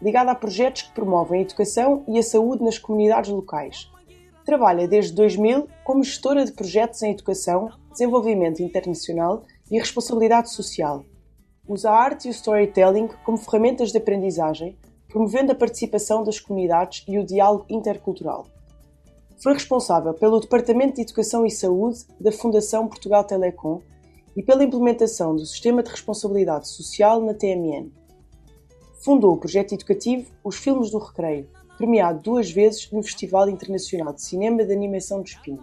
ligada 0.00 0.30
a 0.30 0.34
projetos 0.34 0.82
que 0.82 0.92
promovem 0.92 1.40
a 1.40 1.42
educação 1.42 2.04
e 2.08 2.18
a 2.18 2.22
saúde 2.22 2.62
nas 2.62 2.78
comunidades 2.78 3.30
locais. 3.30 3.90
Trabalha 4.44 4.88
desde 4.88 5.12
2000 5.12 5.68
como 5.84 6.02
gestora 6.02 6.44
de 6.44 6.52
projetos 6.52 7.02
em 7.02 7.10
educação, 7.10 7.70
desenvolvimento 7.90 8.62
internacional 8.62 9.42
e 9.70 9.78
responsabilidade 9.78 10.50
social. 10.50 11.04
Usa 11.68 11.90
a 11.90 11.94
arte 11.94 12.26
e 12.26 12.30
o 12.30 12.32
storytelling 12.32 13.08
como 13.24 13.36
ferramentas 13.36 13.92
de 13.92 13.98
aprendizagem, 13.98 14.78
promovendo 15.08 15.52
a 15.52 15.54
participação 15.54 16.24
das 16.24 16.40
comunidades 16.40 17.04
e 17.06 17.18
o 17.18 17.26
diálogo 17.26 17.66
intercultural. 17.68 18.46
Foi 19.42 19.52
responsável 19.52 20.14
pelo 20.14 20.40
Departamento 20.40 20.94
de 20.94 21.02
Educação 21.02 21.44
e 21.44 21.50
Saúde 21.50 22.00
da 22.18 22.32
Fundação 22.32 22.88
Portugal 22.88 23.22
Telecom 23.24 23.80
e 24.36 24.42
pela 24.42 24.64
implementação 24.64 25.36
do 25.36 25.44
Sistema 25.44 25.82
de 25.82 25.90
Responsabilidade 25.90 26.68
Social 26.68 27.20
na 27.20 27.34
TMN. 27.34 27.97
Fundou 28.98 29.32
o 29.32 29.36
projeto 29.36 29.74
educativo 29.74 30.28
Os 30.42 30.56
Filmes 30.56 30.90
do 30.90 30.98
Recreio, 30.98 31.48
premiado 31.76 32.20
duas 32.20 32.50
vezes 32.50 32.90
no 32.90 33.00
Festival 33.00 33.48
Internacional 33.48 34.12
de 34.12 34.22
Cinema 34.22 34.64
de 34.64 34.72
Animação 34.72 35.22
do 35.22 35.26
Espinho. 35.28 35.62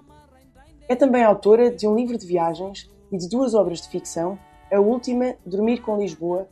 É 0.88 0.96
também 0.96 1.22
autora 1.22 1.70
de 1.70 1.86
um 1.86 1.94
livro 1.94 2.18
de 2.18 2.26
viagens 2.26 2.90
e 3.12 3.18
de 3.18 3.28
duas 3.28 3.54
obras 3.54 3.82
de 3.82 3.90
ficção, 3.90 4.40
a 4.72 4.80
última, 4.80 5.36
Dormir 5.46 5.82
com 5.82 5.98
Lisboa, 5.98 6.48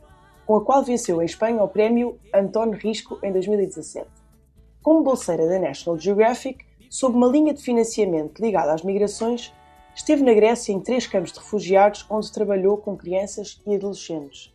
com 0.46 0.56
a 0.56 0.64
qual 0.64 0.84
venceu 0.84 1.22
em 1.22 1.24
Espanha 1.24 1.62
o 1.62 1.68
prémio 1.68 2.18
António 2.34 2.78
Risco 2.78 3.18
em 3.22 3.32
2017. 3.32 4.06
Como 4.82 5.02
bolseira 5.02 5.48
da 5.48 5.58
National 5.58 5.98
Geographic, 5.98 6.66
sob 6.90 7.16
uma 7.16 7.28
linha 7.28 7.54
de 7.54 7.62
financiamento 7.62 8.40
ligada 8.40 8.74
às 8.74 8.82
migrações, 8.82 9.54
esteve 9.94 10.22
na 10.22 10.34
Grécia 10.34 10.72
em 10.72 10.80
três 10.80 11.06
campos 11.06 11.32
de 11.32 11.38
refugiados 11.38 12.04
onde 12.10 12.30
trabalhou 12.30 12.76
com 12.76 12.94
crianças 12.94 13.62
e 13.66 13.74
adolescentes. 13.74 14.53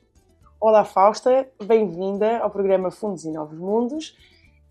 Olá 0.61 0.83
Fausta, 0.83 1.47
bem-vinda 1.63 2.39
ao 2.39 2.49
programa 2.49 2.91
Fundos 2.91 3.23
e 3.23 3.31
Novos 3.31 3.57
Mundos. 3.57 4.17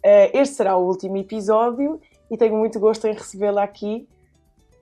Eh, 0.02 0.38
este 0.38 0.56
será 0.56 0.76
o 0.76 0.86
último 0.86 1.16
episódio 1.16 1.98
e 2.30 2.36
tenho 2.36 2.54
muito 2.56 2.78
gosto 2.78 3.06
em 3.06 3.14
recebê-la 3.14 3.62
aqui 3.62 4.06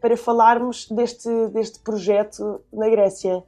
para 0.00 0.16
falarmos 0.16 0.88
deste, 0.90 1.28
deste 1.52 1.78
projeto 1.78 2.60
na 2.72 2.88
Grécia. 2.88 3.40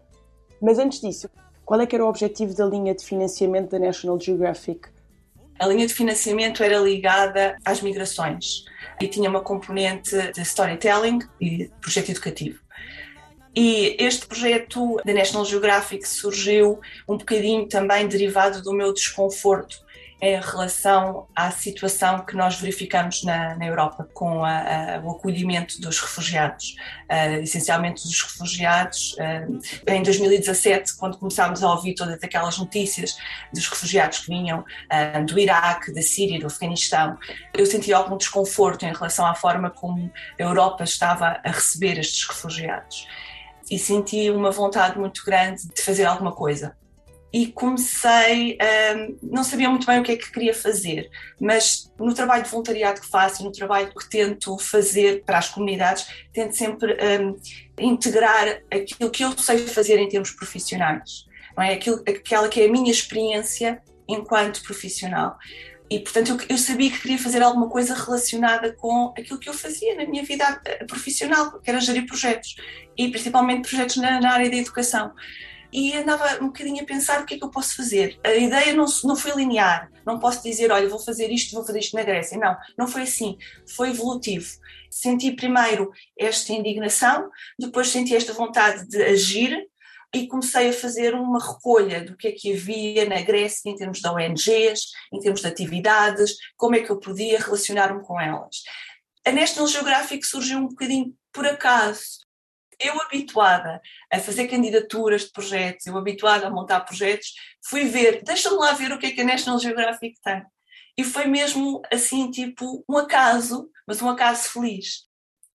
Mas 0.62 0.78
antes 0.78 1.00
disso, 1.00 1.28
qual 1.64 1.80
é 1.80 1.86
que 1.86 1.96
era 1.96 2.04
o 2.04 2.08
objetivo 2.08 2.54
da 2.54 2.64
linha 2.64 2.94
de 2.94 3.04
financiamento 3.04 3.70
da 3.70 3.78
National 3.80 4.20
Geographic? 4.20 4.90
A 5.58 5.66
linha 5.66 5.88
de 5.88 5.94
financiamento 5.94 6.62
era 6.62 6.78
ligada 6.78 7.56
às 7.64 7.82
migrações 7.82 8.66
e 9.02 9.08
tinha 9.08 9.28
uma 9.28 9.40
componente 9.40 10.16
de 10.30 10.42
storytelling 10.42 11.18
e 11.40 11.68
projeto 11.80 12.10
educativo. 12.10 12.67
E 13.54 13.96
este 13.98 14.26
projeto 14.26 15.00
da 15.04 15.12
National 15.12 15.44
Geographic 15.44 16.08
surgiu 16.08 16.80
um 17.08 17.16
bocadinho 17.16 17.66
também 17.68 18.06
derivado 18.06 18.62
do 18.62 18.72
meu 18.72 18.92
desconforto 18.92 19.88
em 20.20 20.40
relação 20.40 21.28
à 21.34 21.50
situação 21.50 22.24
que 22.24 22.34
nós 22.34 22.56
verificamos 22.56 23.22
na, 23.22 23.54
na 23.54 23.66
Europa 23.66 24.08
com 24.12 24.44
a, 24.44 24.96
a, 24.96 25.00
o 25.00 25.12
acolhimento 25.12 25.80
dos 25.80 26.00
refugiados, 26.00 26.74
uh, 27.08 27.40
essencialmente 27.40 28.02
dos 28.02 28.20
refugiados. 28.22 29.14
Uh, 29.14 29.60
em 29.86 30.02
2017, 30.02 30.96
quando 30.96 31.18
começámos 31.18 31.62
a 31.62 31.70
ouvir 31.70 31.94
todas 31.94 32.20
aquelas 32.22 32.58
notícias 32.58 33.16
dos 33.52 33.68
refugiados 33.68 34.18
que 34.20 34.26
vinham 34.26 34.60
uh, 34.60 35.24
do 35.24 35.38
Iraque, 35.38 35.92
da 35.92 36.02
Síria, 36.02 36.40
do 36.40 36.48
Afeganistão, 36.48 37.16
eu 37.54 37.64
senti 37.64 37.92
algum 37.92 38.16
desconforto 38.16 38.84
em 38.84 38.92
relação 38.92 39.24
à 39.24 39.36
forma 39.36 39.70
como 39.70 40.10
a 40.38 40.42
Europa 40.42 40.82
estava 40.82 41.40
a 41.44 41.50
receber 41.50 41.96
estes 41.96 42.26
refugiados. 42.26 43.06
E 43.70 43.78
senti 43.78 44.30
uma 44.30 44.50
vontade 44.50 44.98
muito 44.98 45.22
grande 45.24 45.62
de 45.68 45.82
fazer 45.82 46.04
alguma 46.04 46.32
coisa 46.32 46.74
e 47.32 47.46
comecei, 47.48 48.56
um, 48.96 49.18
não 49.22 49.44
sabia 49.44 49.68
muito 49.68 49.86
bem 49.86 50.00
o 50.00 50.02
que 50.02 50.12
é 50.12 50.16
que 50.16 50.32
queria 50.32 50.54
fazer, 50.54 51.10
mas 51.38 51.92
no 51.98 52.14
trabalho 52.14 52.42
de 52.42 52.50
voluntariado 52.50 53.00
que 53.00 53.06
faço 53.06 53.44
no 53.44 53.52
trabalho 53.52 53.92
que 53.94 54.08
tento 54.08 54.58
fazer 54.58 55.22
para 55.24 55.38
as 55.38 55.48
comunidades, 55.48 56.06
tento 56.32 56.56
sempre 56.56 56.96
um, 57.20 57.36
integrar 57.78 58.62
aquilo 58.70 59.10
que 59.10 59.24
eu 59.24 59.36
sei 59.36 59.58
fazer 59.58 59.98
em 59.98 60.08
termos 60.08 60.30
profissionais, 60.30 61.26
não 61.54 61.62
é? 61.62 61.74
Aquilo, 61.74 62.02
aquela 62.08 62.48
que 62.48 62.62
é 62.62 62.66
a 62.66 62.72
minha 62.72 62.90
experiência 62.90 63.82
enquanto 64.08 64.62
profissional. 64.62 65.36
E, 65.90 66.00
portanto, 66.00 66.30
eu, 66.30 66.38
eu, 66.50 66.58
sabia 66.58 66.90
que 66.90 67.00
queria 67.00 67.18
fazer 67.18 67.42
alguma 67.42 67.68
coisa 67.68 67.94
relacionada 67.94 68.74
com 68.74 69.14
aquilo 69.16 69.38
que 69.38 69.48
eu 69.48 69.54
fazia 69.54 69.94
na 69.94 70.06
minha 70.06 70.22
vida 70.22 70.60
profissional, 70.86 71.58
que 71.60 71.70
era 71.70 71.80
gerir 71.80 72.06
projetos, 72.06 72.56
e 72.96 73.10
principalmente 73.10 73.68
projetos 73.68 73.96
na, 73.96 74.20
na 74.20 74.32
área 74.32 74.50
da 74.50 74.56
educação 74.56 75.12
e 75.72 75.94
andava 75.94 76.42
um 76.42 76.46
bocadinho 76.46 76.82
a 76.82 76.86
pensar 76.86 77.20
o 77.20 77.26
que 77.26 77.34
é 77.34 77.38
que 77.38 77.44
eu 77.44 77.50
posso 77.50 77.76
fazer. 77.76 78.18
A 78.24 78.34
ideia 78.34 78.72
não, 78.72 78.86
não 79.04 79.16
foi 79.16 79.32
linear, 79.32 79.90
não 80.04 80.18
posso 80.18 80.42
dizer, 80.42 80.70
olha, 80.70 80.88
vou 80.88 80.98
fazer 80.98 81.30
isto, 81.30 81.54
vou 81.54 81.64
fazer 81.64 81.80
isto 81.80 81.96
na 81.96 82.02
Grécia. 82.02 82.38
Não, 82.38 82.56
não 82.76 82.88
foi 82.88 83.02
assim, 83.02 83.36
foi 83.76 83.90
evolutivo. 83.90 84.48
Senti 84.90 85.32
primeiro 85.32 85.90
esta 86.18 86.52
indignação, 86.52 87.28
depois 87.58 87.88
senti 87.88 88.16
esta 88.16 88.32
vontade 88.32 88.88
de 88.88 89.02
agir 89.02 89.68
e 90.14 90.26
comecei 90.26 90.70
a 90.70 90.72
fazer 90.72 91.14
uma 91.14 91.38
recolha 91.38 92.02
do 92.04 92.16
que 92.16 92.28
é 92.28 92.32
que 92.32 92.54
havia 92.54 93.06
na 93.06 93.20
Grécia 93.20 93.70
em 93.70 93.76
termos 93.76 94.00
de 94.00 94.08
ONGs, 94.08 94.90
em 95.12 95.20
termos 95.20 95.42
de 95.42 95.46
atividades, 95.46 96.34
como 96.56 96.76
é 96.76 96.80
que 96.80 96.90
eu 96.90 96.98
podia 96.98 97.38
relacionar-me 97.38 98.02
com 98.02 98.20
elas. 98.20 98.62
A 99.26 99.32
National 99.32 99.68
Geographic 99.68 100.26
surgiu 100.26 100.58
um 100.58 100.68
bocadinho 100.68 101.14
por 101.32 101.46
acaso 101.46 102.26
eu 102.78 103.00
habituada 103.02 103.80
a 104.10 104.20
fazer 104.20 104.46
candidaturas 104.46 105.22
de 105.22 105.32
projetos, 105.32 105.86
eu 105.86 105.96
habituada 105.96 106.46
a 106.46 106.50
montar 106.50 106.80
projetos, 106.80 107.34
fui 107.62 107.84
ver, 107.84 108.22
deixa-me 108.22 108.56
lá 108.56 108.72
ver 108.72 108.92
o 108.92 108.98
que 108.98 109.06
é 109.06 109.10
que 109.10 109.20
a 109.20 109.24
National 109.24 109.58
Geographic 109.58 110.18
tem. 110.22 110.42
E 110.96 111.04
foi 111.04 111.26
mesmo 111.26 111.82
assim, 111.92 112.30
tipo, 112.30 112.84
um 112.88 112.96
acaso, 112.96 113.68
mas 113.86 114.00
um 114.00 114.08
acaso 114.08 114.50
feliz. 114.50 115.06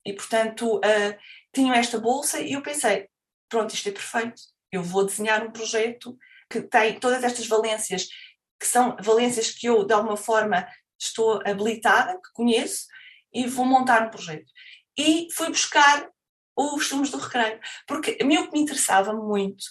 E 0.05 0.13
portanto, 0.13 0.77
uh, 0.77 1.17
tinham 1.53 1.73
esta 1.73 1.99
bolsa 1.99 2.39
e 2.39 2.53
eu 2.53 2.61
pensei, 2.61 3.07
pronto, 3.49 3.73
isto 3.73 3.89
é 3.89 3.91
perfeito. 3.91 4.41
Eu 4.71 4.83
vou 4.83 5.05
desenhar 5.05 5.45
um 5.45 5.51
projeto 5.51 6.17
que 6.49 6.61
tem 6.61 6.99
todas 6.99 7.23
estas 7.23 7.47
valências, 7.47 8.07
que 8.59 8.65
são 8.65 8.95
valências 9.01 9.51
que 9.51 9.67
eu, 9.67 9.83
de 9.83 9.93
alguma 9.93 10.17
forma, 10.17 10.67
estou 10.99 11.41
habilitada, 11.45 12.13
que 12.13 12.31
conheço, 12.33 12.85
e 13.33 13.47
vou 13.47 13.65
montar 13.65 14.07
um 14.07 14.09
projeto. 14.09 14.51
E 14.97 15.27
fui 15.33 15.49
buscar 15.49 16.09
os 16.55 16.87
filmes 16.87 17.09
do 17.09 17.17
recreio. 17.17 17.59
Porque 17.87 18.17
a 18.21 18.25
mim 18.25 18.37
o 18.37 18.47
que 18.47 18.53
me 18.53 18.61
interessava 18.61 19.13
muito 19.13 19.65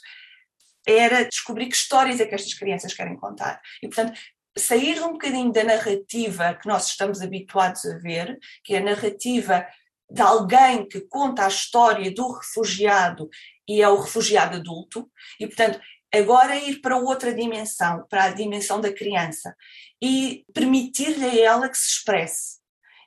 era 0.86 1.24
descobrir 1.24 1.66
que 1.66 1.76
histórias 1.76 2.18
é 2.20 2.26
que 2.26 2.34
estas 2.34 2.54
crianças 2.54 2.94
querem 2.94 3.16
contar. 3.16 3.60
E, 3.82 3.88
portanto, 3.88 4.18
sair 4.56 5.00
um 5.02 5.12
bocadinho 5.12 5.52
da 5.52 5.64
narrativa 5.64 6.54
que 6.54 6.66
nós 6.66 6.88
estamos 6.88 7.20
habituados 7.20 7.84
a 7.84 7.98
ver, 7.98 8.38
que 8.64 8.74
é 8.74 8.78
a 8.78 8.84
narrativa 8.84 9.66
de 10.10 10.22
alguém 10.22 10.88
que 10.88 11.00
conta 11.00 11.44
a 11.44 11.48
história 11.48 12.12
do 12.12 12.32
refugiado 12.32 13.28
e 13.68 13.82
é 13.82 13.88
o 13.88 14.00
refugiado 14.00 14.56
adulto, 14.56 15.10
e, 15.38 15.46
portanto, 15.46 15.78
agora 16.14 16.56
ir 16.56 16.80
para 16.80 16.96
outra 16.96 17.34
dimensão, 17.34 18.06
para 18.08 18.24
a 18.24 18.30
dimensão 18.30 18.80
da 18.80 18.92
criança, 18.92 19.54
e 20.02 20.44
permitir-lhe 20.54 21.24
a 21.24 21.44
ela 21.44 21.68
que 21.68 21.76
se 21.76 21.88
expresse 21.88 22.58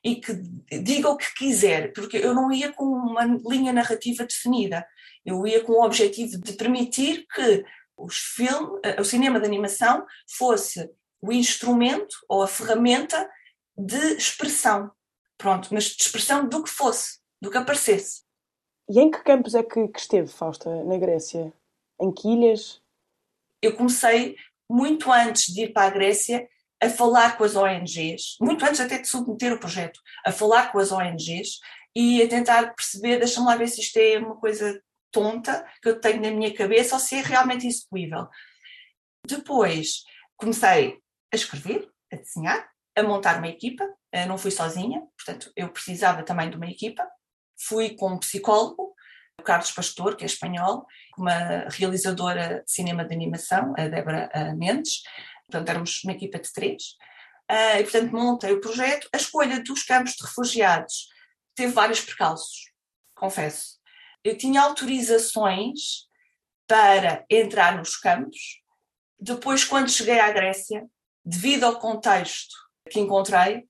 e 0.04 0.16
que 0.16 0.34
diga 0.82 1.10
o 1.10 1.18
que 1.18 1.34
quiser, 1.36 1.94
porque 1.94 2.18
eu 2.18 2.34
não 2.34 2.52
ia 2.52 2.72
com 2.72 2.86
uma 2.86 3.24
linha 3.48 3.72
narrativa 3.74 4.26
definida, 4.26 4.86
eu 5.26 5.46
ia 5.46 5.64
com 5.64 5.74
o 5.74 5.84
objetivo 5.84 6.38
de 6.40 6.54
permitir 6.54 7.26
que 7.34 7.64
os 7.96 8.18
filme, 8.18 8.80
eh, 8.84 9.00
o 9.00 9.06
cinema 9.06 9.40
de 9.40 9.46
animação 9.46 10.06
fosse 10.38 10.90
o 11.22 11.32
instrumento 11.32 12.16
ou 12.28 12.42
a 12.42 12.48
ferramenta 12.48 13.30
de 13.78 14.16
expressão, 14.16 14.92
pronto, 15.42 15.70
mas 15.72 15.86
de 15.86 16.04
expressão 16.04 16.48
do 16.48 16.64
que 16.64 16.70
fosse, 16.70 17.20
do 17.42 17.50
que 17.50 17.58
aparecesse. 17.58 18.22
E 18.88 19.00
em 19.00 19.10
que 19.10 19.24
campos 19.24 19.56
é 19.56 19.64
que, 19.64 19.88
que 19.88 20.00
esteve, 20.00 20.28
Fausta, 20.28 20.84
na 20.84 20.98
Grécia? 20.98 21.52
Em 22.00 22.12
que 22.12 22.28
ilhas? 22.28 22.82
Eu 23.62 23.76
comecei 23.76 24.36
muito 24.70 25.12
antes 25.12 25.52
de 25.52 25.64
ir 25.64 25.74
para 25.74 25.88
a 25.88 25.90
Grécia 25.90 26.48
a 26.82 26.90
falar 26.90 27.38
com 27.38 27.44
as 27.44 27.56
ONGs, 27.56 28.38
muito 28.40 28.64
antes 28.64 28.80
até 28.80 29.00
de 29.00 29.08
submeter 29.08 29.54
o 29.54 29.60
projeto, 29.60 30.00
a 30.26 30.32
falar 30.32 30.72
com 30.72 30.80
as 30.80 30.92
ONGs 30.92 31.60
e 31.96 32.22
a 32.22 32.28
tentar 32.28 32.74
perceber, 32.74 33.18
deixa-me 33.18 33.48
lá 33.48 33.56
ver 33.56 33.68
se 33.68 33.82
isto 33.82 33.98
é 33.98 34.18
uma 34.18 34.36
coisa 34.36 34.82
tonta 35.12 35.66
que 35.82 35.90
eu 35.90 36.00
tenho 36.00 36.22
na 36.22 36.32
minha 36.32 36.54
cabeça 36.54 36.96
ou 36.96 37.00
se 37.00 37.16
é 37.16 37.22
realmente 37.22 37.68
execuível. 37.68 38.28
Depois 39.28 40.04
comecei 40.38 40.98
a 41.32 41.36
escrever, 41.36 41.90
a 42.12 42.16
desenhar, 42.16 42.72
a 42.96 43.04
montar 43.04 43.38
uma 43.38 43.48
equipa, 43.48 43.88
eh, 44.12 44.26
não 44.26 44.38
fui 44.38 44.52
sozinha, 44.52 45.02
portanto 45.18 45.52
eu 45.56 45.70
precisava 45.70 46.24
também 46.24 46.50
de 46.50 46.58
uma 46.58 46.68
equipa. 46.68 47.08
Fui 47.58 47.96
com 47.96 48.14
um 48.14 48.20
psicólogo, 48.20 48.94
o 49.40 49.44
Carlos 49.44 49.72
Pastor, 49.72 50.16
que 50.16 50.24
é 50.24 50.28
espanhol, 50.28 50.86
uma 51.18 51.68
realizadora 51.70 52.64
de 52.66 52.72
cinema 52.72 53.06
de 53.06 53.14
animação, 53.14 53.74
a 53.78 53.88
Débora 53.88 54.30
eh, 54.34 54.54
Mendes, 54.54 55.02
portanto 55.48 55.70
éramos 55.70 56.04
uma 56.04 56.14
equipa 56.14 56.40
de 56.40 56.52
três, 56.52 56.96
eh, 57.48 57.80
e 57.80 57.84
portanto 57.84 58.12
montei 58.12 58.52
o 58.52 58.62
projeto. 58.62 59.08
A 59.14 59.18
escolha 59.18 59.64
dos 59.64 59.84
campos 59.84 60.14
de 60.14 60.24
refugiados 60.24 61.08
teve 61.56 61.72
vários 61.74 62.02
percalços, 62.02 62.72
confesso. 63.16 63.80
Eu 64.24 64.38
tinha 64.38 64.62
autorizações 64.62 66.08
para 66.68 67.26
entrar 67.30 67.78
nos 67.78 67.96
campos, 67.98 68.62
depois 69.20 69.64
quando 69.64 69.90
cheguei 69.90 70.20
à 70.20 70.32
Grécia, 70.32 70.86
devido 71.24 71.66
ao 71.66 71.80
contexto 71.80 72.61
que 72.90 73.00
encontrei, 73.00 73.68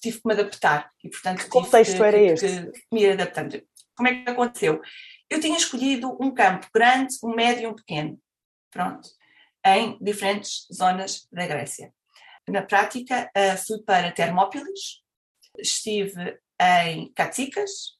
tive 0.00 0.20
que 0.20 0.28
me 0.28 0.34
adaptar. 0.34 0.90
E, 1.02 1.08
portanto, 1.08 1.44
que 1.44 1.48
contexto 1.48 1.96
que, 1.96 2.02
era 2.02 2.18
que, 2.18 2.24
este? 2.24 2.72
Que 2.72 2.82
me 2.92 3.06
adaptando. 3.06 3.62
Como 3.96 4.08
é 4.08 4.24
que 4.24 4.30
aconteceu? 4.30 4.80
Eu 5.30 5.40
tinha 5.40 5.56
escolhido 5.56 6.16
um 6.20 6.32
campo 6.32 6.66
grande, 6.74 7.14
um 7.22 7.34
médio 7.34 7.64
e 7.64 7.66
um 7.66 7.74
pequeno. 7.74 8.20
Pronto. 8.70 9.08
Em 9.64 9.98
diferentes 10.00 10.66
zonas 10.72 11.26
da 11.32 11.46
Grécia. 11.46 11.92
Na 12.46 12.62
prática, 12.62 13.30
eh, 13.34 13.56
fui 13.56 13.82
para 13.82 14.12
Termópilis, 14.12 15.02
estive 15.58 16.38
em 16.60 17.10
Katsikas 17.14 17.96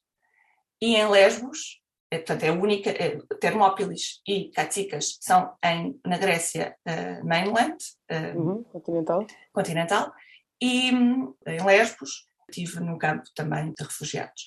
e 0.81 0.95
em 0.95 1.09
Lesbos, 1.09 1.81
é, 2.11 2.17
portanto 2.17 2.43
é 2.43 2.49
a 2.49 2.53
única, 2.53 2.89
é, 2.91 3.17
Termópilis 3.39 4.21
e 4.27 4.51
Katsikas 4.51 5.17
são 5.19 5.55
em, 5.63 5.99
na 6.05 6.17
Grécia 6.17 6.75
uh, 6.87 7.25
mainland, 7.25 7.77
uh, 8.11 8.39
uhum, 8.39 8.63
continental. 8.63 9.25
continental, 9.51 10.13
e 10.61 10.89
em 10.89 11.65
Lesbos 11.65 12.27
estive 12.49 12.79
num 12.79 12.97
campo 12.97 13.23
também 13.35 13.73
de 13.73 13.83
refugiados. 13.83 14.45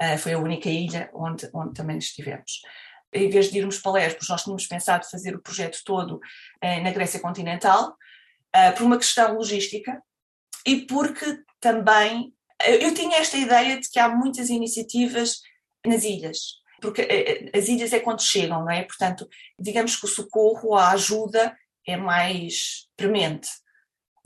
Uh, 0.00 0.16
foi 0.18 0.32
a 0.32 0.38
única 0.38 0.68
ilha 0.68 1.10
onde, 1.12 1.48
onde 1.52 1.74
também 1.74 1.98
estivemos. 1.98 2.60
Em 3.12 3.28
vez 3.28 3.50
de 3.50 3.58
irmos 3.58 3.78
para 3.78 3.92
Lesbos, 3.92 4.28
nós 4.28 4.42
tínhamos 4.42 4.66
pensado 4.66 5.08
fazer 5.10 5.34
o 5.34 5.42
projeto 5.42 5.80
todo 5.84 6.16
uh, 6.16 6.82
na 6.82 6.90
Grécia 6.90 7.20
continental, 7.20 7.90
uh, 7.90 8.76
por 8.76 8.84
uma 8.84 8.98
questão 8.98 9.34
logística 9.34 10.00
e 10.66 10.82
porque 10.86 11.42
também 11.58 12.32
eu 12.62 12.92
tinha 12.94 13.16
esta 13.18 13.38
ideia 13.38 13.80
de 13.80 13.88
que 13.88 13.98
há 13.98 14.08
muitas 14.08 14.50
iniciativas 14.50 15.40
nas 15.86 16.04
ilhas, 16.04 16.60
porque 16.80 17.50
as 17.54 17.68
ilhas 17.68 17.90
é 17.94 18.00
quando 18.00 18.22
chegam, 18.22 18.60
não 18.60 18.70
é? 18.70 18.82
Portanto, 18.82 19.26
digamos 19.58 19.96
que 19.96 20.04
o 20.04 20.08
socorro, 20.08 20.74
a 20.74 20.90
ajuda 20.90 21.56
é 21.86 21.96
mais 21.96 22.86
premente. 22.98 23.48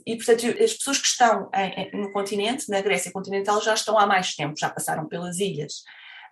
E, 0.05 0.15
portanto, 0.15 0.45
as 0.63 0.73
pessoas 0.73 0.99
que 0.99 1.07
estão 1.07 1.49
no 1.93 2.11
continente, 2.11 2.69
na 2.69 2.81
Grécia 2.81 3.11
continental, 3.11 3.61
já 3.61 3.73
estão 3.73 3.97
há 3.97 4.05
mais 4.05 4.35
tempo, 4.35 4.53
já 4.57 4.69
passaram 4.69 5.07
pelas 5.07 5.39
ilhas. 5.39 5.83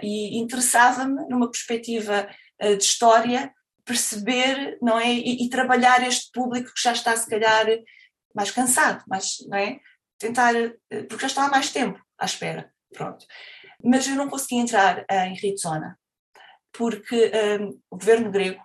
E 0.02 0.38
interessava-me, 0.38 1.28
numa 1.28 1.50
perspectiva 1.50 2.30
de 2.62 2.84
história, 2.84 3.52
perceber, 3.84 4.78
não 4.82 5.00
é? 5.00 5.12
E, 5.12 5.46
e, 5.46 5.50
trabalhar 5.50 6.06
este 6.08 6.32
público 6.32 6.72
que 6.74 6.82
já 6.82 6.94
está, 6.94 7.16
se 7.16 7.28
calhar, 7.28 7.66
mais 8.34 8.52
cansado, 8.52 9.04
mais, 9.08 9.38
não 9.48 9.58
é? 9.58 9.80
Tentar, 10.18 10.54
porque 11.10 11.22
já 11.22 11.28
está 11.28 11.46
há 11.46 11.50
mais 11.50 11.72
tempo 11.72 12.00
à 12.18 12.26
espera, 12.26 12.72
pronto. 12.94 13.26
Mas 13.84 14.08
eu 14.08 14.16
não 14.16 14.30
consegui 14.30 14.56
entrar 14.56 15.06
em 15.10 15.34
Rizona, 15.36 16.00
porque 16.72 17.32
um, 17.60 17.80
o 17.90 17.98
governo 17.98 18.32
grego, 18.32 18.64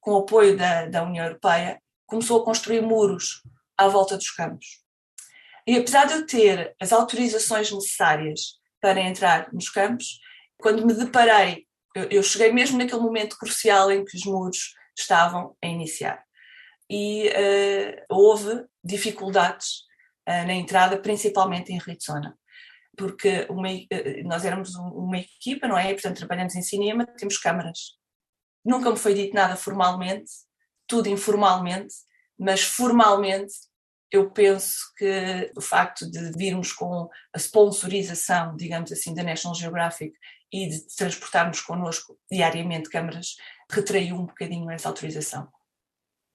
com 0.00 0.12
o 0.12 0.18
apoio 0.18 0.56
da, 0.56 0.86
da 0.86 1.04
União 1.04 1.24
Europeia, 1.24 1.80
começou 2.06 2.40
a 2.40 2.44
construir 2.44 2.80
muros 2.80 3.42
à 3.76 3.88
volta 3.88 4.16
dos 4.16 4.30
campos. 4.30 4.66
E 5.66 5.76
apesar 5.76 6.06
de 6.06 6.14
eu 6.14 6.26
ter 6.26 6.74
as 6.80 6.92
autorizações 6.92 7.70
necessárias 7.72 8.58
para 8.80 9.00
entrar 9.00 9.52
nos 9.52 9.68
campos, 9.68 10.20
quando 10.58 10.86
me 10.86 10.94
deparei, 10.94 11.66
eu, 11.94 12.22
cheguei 12.22 12.52
mesmo 12.52 12.78
naquele 12.78 13.00
momento 13.00 13.36
crucial 13.38 13.90
em 13.90 14.04
que 14.04 14.16
os 14.16 14.24
muros 14.24 14.74
estavam 14.96 15.56
a 15.62 15.66
iniciar. 15.66 16.22
E 16.88 17.28
uh, 17.28 18.04
houve 18.08 18.64
dificuldades 18.84 19.80
uh, 20.28 20.46
na 20.46 20.54
entrada, 20.54 20.98
principalmente 20.98 21.72
em 21.72 21.78
Rizona 21.78 22.36
porque 22.96 23.46
uma, 23.50 23.68
eh, 23.70 24.22
nós 24.24 24.44
éramos 24.44 24.74
uma 24.74 25.18
equipa, 25.18 25.68
não 25.68 25.76
é? 25.76 25.92
Portanto, 25.92 26.16
trabalhamos 26.16 26.54
em 26.54 26.62
cinema, 26.62 27.06
temos 27.06 27.36
câmaras. 27.36 27.98
Nunca 28.64 28.90
me 28.90 28.96
foi 28.96 29.14
dito 29.14 29.34
nada 29.34 29.54
formalmente, 29.54 30.30
tudo 30.86 31.08
informalmente, 31.08 31.94
mas 32.38 32.62
formalmente 32.62 33.54
eu 34.10 34.30
penso 34.30 34.92
que 34.96 35.52
o 35.56 35.60
facto 35.60 36.08
de 36.10 36.32
virmos 36.32 36.72
com 36.72 37.08
a 37.32 37.38
sponsorização, 37.38 38.56
digamos 38.56 38.92
assim, 38.92 39.14
da 39.14 39.22
National 39.22 39.54
Geographic 39.54 40.14
e 40.52 40.68
de 40.68 40.86
transportarmos 40.96 41.60
connosco 41.60 42.16
diariamente 42.30 42.88
câmaras, 42.88 43.36
retraiu 43.70 44.16
um 44.16 44.26
bocadinho 44.26 44.70
essa 44.70 44.88
autorização. 44.88 45.48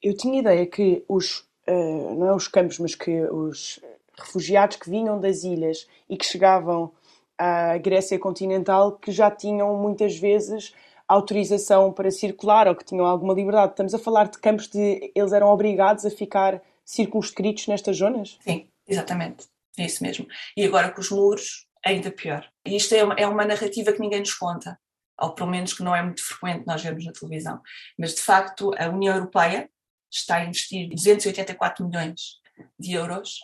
Eu 0.04 0.16
tinha 0.18 0.40
ideia 0.40 0.66
que 0.68 1.06
os, 1.08 1.48
uh, 1.68 2.16
não 2.16 2.28
é 2.28 2.36
os 2.36 2.48
campos, 2.48 2.80
mas 2.80 2.94
que 2.94 3.22
os 3.26 3.80
refugiados 4.20 4.78
que 4.78 4.90
vinham 4.90 5.20
das 5.20 5.44
ilhas 5.44 5.88
e 6.10 6.18
que 6.18 6.26
chegavam 6.26 6.92
à 7.38 7.78
Grécia 7.78 8.20
continental 8.20 8.98
que 8.98 9.12
já 9.12 9.32
tinham 9.32 9.76
muitas 9.78 10.18
vezes 10.18 10.74
autorização 11.12 11.92
para 11.92 12.10
circular 12.10 12.68
ou 12.68 12.76
que 12.76 12.86
tinham 12.86 13.06
alguma 13.06 13.34
liberdade. 13.34 13.74
Estamos 13.74 13.94
a 13.94 14.00
falar 14.00 14.30
de 14.30 14.38
campos 14.40 14.68
de 14.68 15.12
eles 15.14 15.34
eram 15.34 15.48
obrigados 15.50 16.06
a 16.06 16.10
ficar 16.10 16.62
circunscritos 16.86 17.68
nestas 17.68 17.98
zonas? 17.98 18.38
Sim, 18.42 18.68
exatamente. 18.88 19.48
É 19.78 19.86
isso 19.86 20.04
mesmo. 20.04 20.26
E 20.56 20.66
agora 20.66 20.92
com 20.92 21.02
os 21.02 21.10
muros, 21.10 21.68
ainda 21.86 22.12
pior. 22.12 22.50
E 22.66 22.76
isto 22.76 22.94
é 22.96 23.04
uma, 23.04 23.16
é 23.16 23.28
uma 23.28 23.46
narrativa 23.46 23.92
que 23.92 24.00
ninguém 24.00 24.20
nos 24.20 24.34
conta, 24.34 24.80
ou 25.20 25.34
pelo 25.34 25.50
menos 25.50 25.74
que 25.74 25.84
não 25.84 25.96
é 25.96 26.02
muito 26.02 26.24
frequente 26.24 26.66
nós 26.66 26.82
vermos 26.82 27.06
na 27.06 27.12
televisão. 27.12 27.62
Mas 27.98 28.16
de 28.16 28.22
facto, 28.22 28.74
a 28.78 28.88
União 28.90 29.16
Europeia 29.16 29.70
está 30.10 30.38
a 30.38 30.46
investir 30.46 30.90
284 30.90 31.86
milhões 31.86 32.40
de 32.80 32.94
euros 32.94 33.40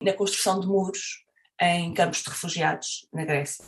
na 0.00 0.12
construção 0.12 0.60
de 0.60 0.66
muros 0.66 1.24
em 1.60 1.92
campos 1.92 2.22
de 2.22 2.30
refugiados 2.30 3.06
na 3.12 3.24
Grécia. 3.24 3.64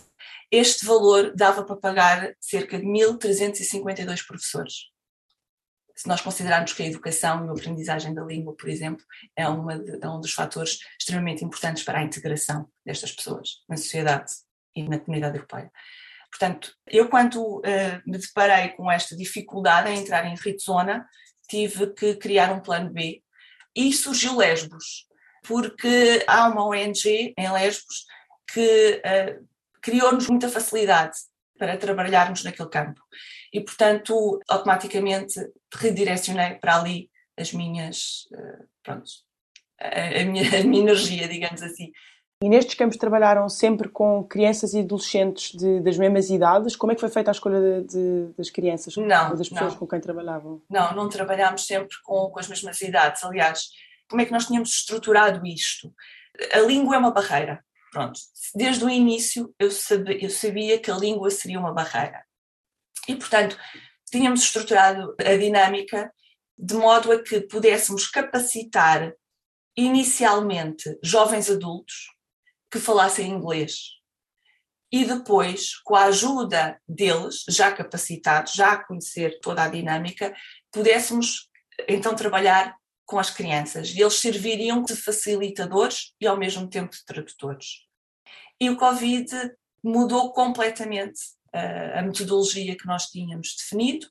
Este 0.50 0.84
valor 0.84 1.32
dava 1.34 1.64
para 1.64 1.76
pagar 1.76 2.34
cerca 2.40 2.78
de 2.78 2.84
1.352 2.84 4.26
professores. 4.26 4.74
Se 5.94 6.08
nós 6.08 6.20
considerarmos 6.20 6.72
que 6.72 6.82
a 6.82 6.86
educação 6.86 7.44
e 7.44 7.48
a 7.48 7.52
aprendizagem 7.52 8.14
da 8.14 8.24
língua, 8.24 8.56
por 8.56 8.68
exemplo, 8.68 9.04
é, 9.36 9.44
de, 9.44 9.98
é 10.02 10.08
um 10.08 10.20
dos 10.20 10.32
fatores 10.32 10.78
extremamente 10.98 11.44
importantes 11.44 11.82
para 11.82 11.98
a 11.98 12.02
integração 12.02 12.66
destas 12.84 13.12
pessoas 13.12 13.62
na 13.68 13.76
sociedade 13.76 14.32
e 14.74 14.82
na 14.82 14.98
comunidade 14.98 15.36
europeia. 15.36 15.70
Portanto, 16.30 16.74
eu 16.86 17.08
quando 17.08 17.58
uh, 17.58 17.62
me 18.06 18.16
deparei 18.16 18.70
com 18.70 18.90
esta 18.90 19.16
dificuldade 19.16 19.90
em 19.90 19.98
entrar 19.98 20.24
em 20.26 20.36
Rizona, 20.36 21.06
tive 21.48 21.92
que 21.92 22.14
criar 22.14 22.52
um 22.52 22.60
plano 22.60 22.90
B 22.90 23.22
e 23.76 23.92
surgiu 23.92 24.36
Lesbos, 24.36 25.06
porque 25.46 26.24
há 26.26 26.48
uma 26.48 26.66
ONG 26.66 27.34
em 27.36 27.52
Lesbos 27.52 28.06
que 28.52 29.02
uh, 29.04 29.49
criou-nos 29.80 30.28
muita 30.28 30.48
facilidade 30.48 31.16
para 31.58 31.76
trabalharmos 31.76 32.42
naquele 32.42 32.68
campo. 32.68 33.00
E, 33.52 33.60
portanto, 33.60 34.40
automaticamente 34.48 35.34
redirecionei 35.74 36.54
para 36.54 36.76
ali 36.76 37.10
as 37.38 37.52
minhas, 37.52 38.28
uh, 38.32 38.64
pronto, 38.82 39.10
a, 39.80 40.20
a, 40.20 40.24
minha, 40.24 40.42
a 40.60 40.64
minha 40.64 40.82
energia, 40.82 41.28
digamos 41.28 41.62
assim. 41.62 41.92
E 42.42 42.48
nestes 42.48 42.74
campos 42.74 42.96
trabalharam 42.96 43.46
sempre 43.50 43.90
com 43.90 44.24
crianças 44.24 44.72
e 44.72 44.80
adolescentes 44.80 45.52
de, 45.52 45.80
das 45.80 45.98
mesmas 45.98 46.30
idades? 46.30 46.74
Como 46.74 46.90
é 46.90 46.94
que 46.94 47.00
foi 47.00 47.10
feita 47.10 47.30
a 47.30 47.32
escolha 47.32 47.60
de, 47.60 47.88
de, 47.88 48.32
das 48.32 48.48
crianças? 48.48 48.96
Não, 48.96 49.36
das 49.36 49.48
pessoas 49.48 49.72
não. 49.72 49.78
com 49.78 49.86
quem 49.86 50.00
trabalhavam? 50.00 50.62
Não, 50.70 50.94
não 50.94 51.08
trabalhámos 51.10 51.66
sempre 51.66 51.94
com, 52.02 52.30
com 52.30 52.40
as 52.40 52.48
mesmas 52.48 52.80
idades. 52.80 53.22
Aliás, 53.22 53.68
como 54.08 54.22
é 54.22 54.24
que 54.24 54.32
nós 54.32 54.46
tínhamos 54.46 54.70
estruturado 54.70 55.46
isto? 55.46 55.92
A 56.54 56.60
língua 56.60 56.96
é 56.96 56.98
uma 56.98 57.10
barreira. 57.10 57.62
Pronto. 57.90 58.20
Desde 58.54 58.84
o 58.84 58.90
início 58.90 59.54
eu 59.58 59.70
sabia, 59.70 60.24
eu 60.24 60.30
sabia 60.30 60.78
que 60.78 60.90
a 60.90 60.96
língua 60.96 61.30
seria 61.30 61.58
uma 61.58 61.72
barreira. 61.72 62.24
E, 63.08 63.16
portanto, 63.16 63.58
tínhamos 64.10 64.42
estruturado 64.42 65.14
a 65.18 65.36
dinâmica 65.36 66.12
de 66.56 66.74
modo 66.74 67.10
a 67.10 67.22
que 67.22 67.40
pudéssemos 67.40 68.06
capacitar 68.06 69.12
inicialmente 69.76 70.98
jovens 71.02 71.50
adultos 71.50 72.10
que 72.70 72.78
falassem 72.78 73.30
inglês. 73.30 73.98
E 74.92 75.04
depois, 75.04 75.76
com 75.84 75.94
a 75.94 76.04
ajuda 76.04 76.80
deles, 76.86 77.44
já 77.48 77.72
capacitados, 77.72 78.52
já 78.52 78.72
a 78.72 78.84
conhecer 78.84 79.38
toda 79.40 79.62
a 79.62 79.68
dinâmica, 79.68 80.34
pudéssemos 80.70 81.48
então 81.88 82.14
trabalhar 82.14 82.76
com 83.10 83.18
as 83.18 83.28
crianças 83.28 83.90
e 83.90 84.00
eles 84.00 84.14
serviriam 84.14 84.84
de 84.84 84.94
facilitadores 84.94 86.14
e 86.20 86.28
ao 86.28 86.36
mesmo 86.36 86.68
tempo 86.68 86.92
de 86.92 87.04
tradutores. 87.04 87.84
E 88.60 88.70
o 88.70 88.76
Covid 88.76 89.28
mudou 89.82 90.32
completamente 90.32 91.18
uh, 91.52 91.98
a 91.98 92.02
metodologia 92.02 92.76
que 92.76 92.86
nós 92.86 93.06
tínhamos 93.06 93.56
definido, 93.56 94.06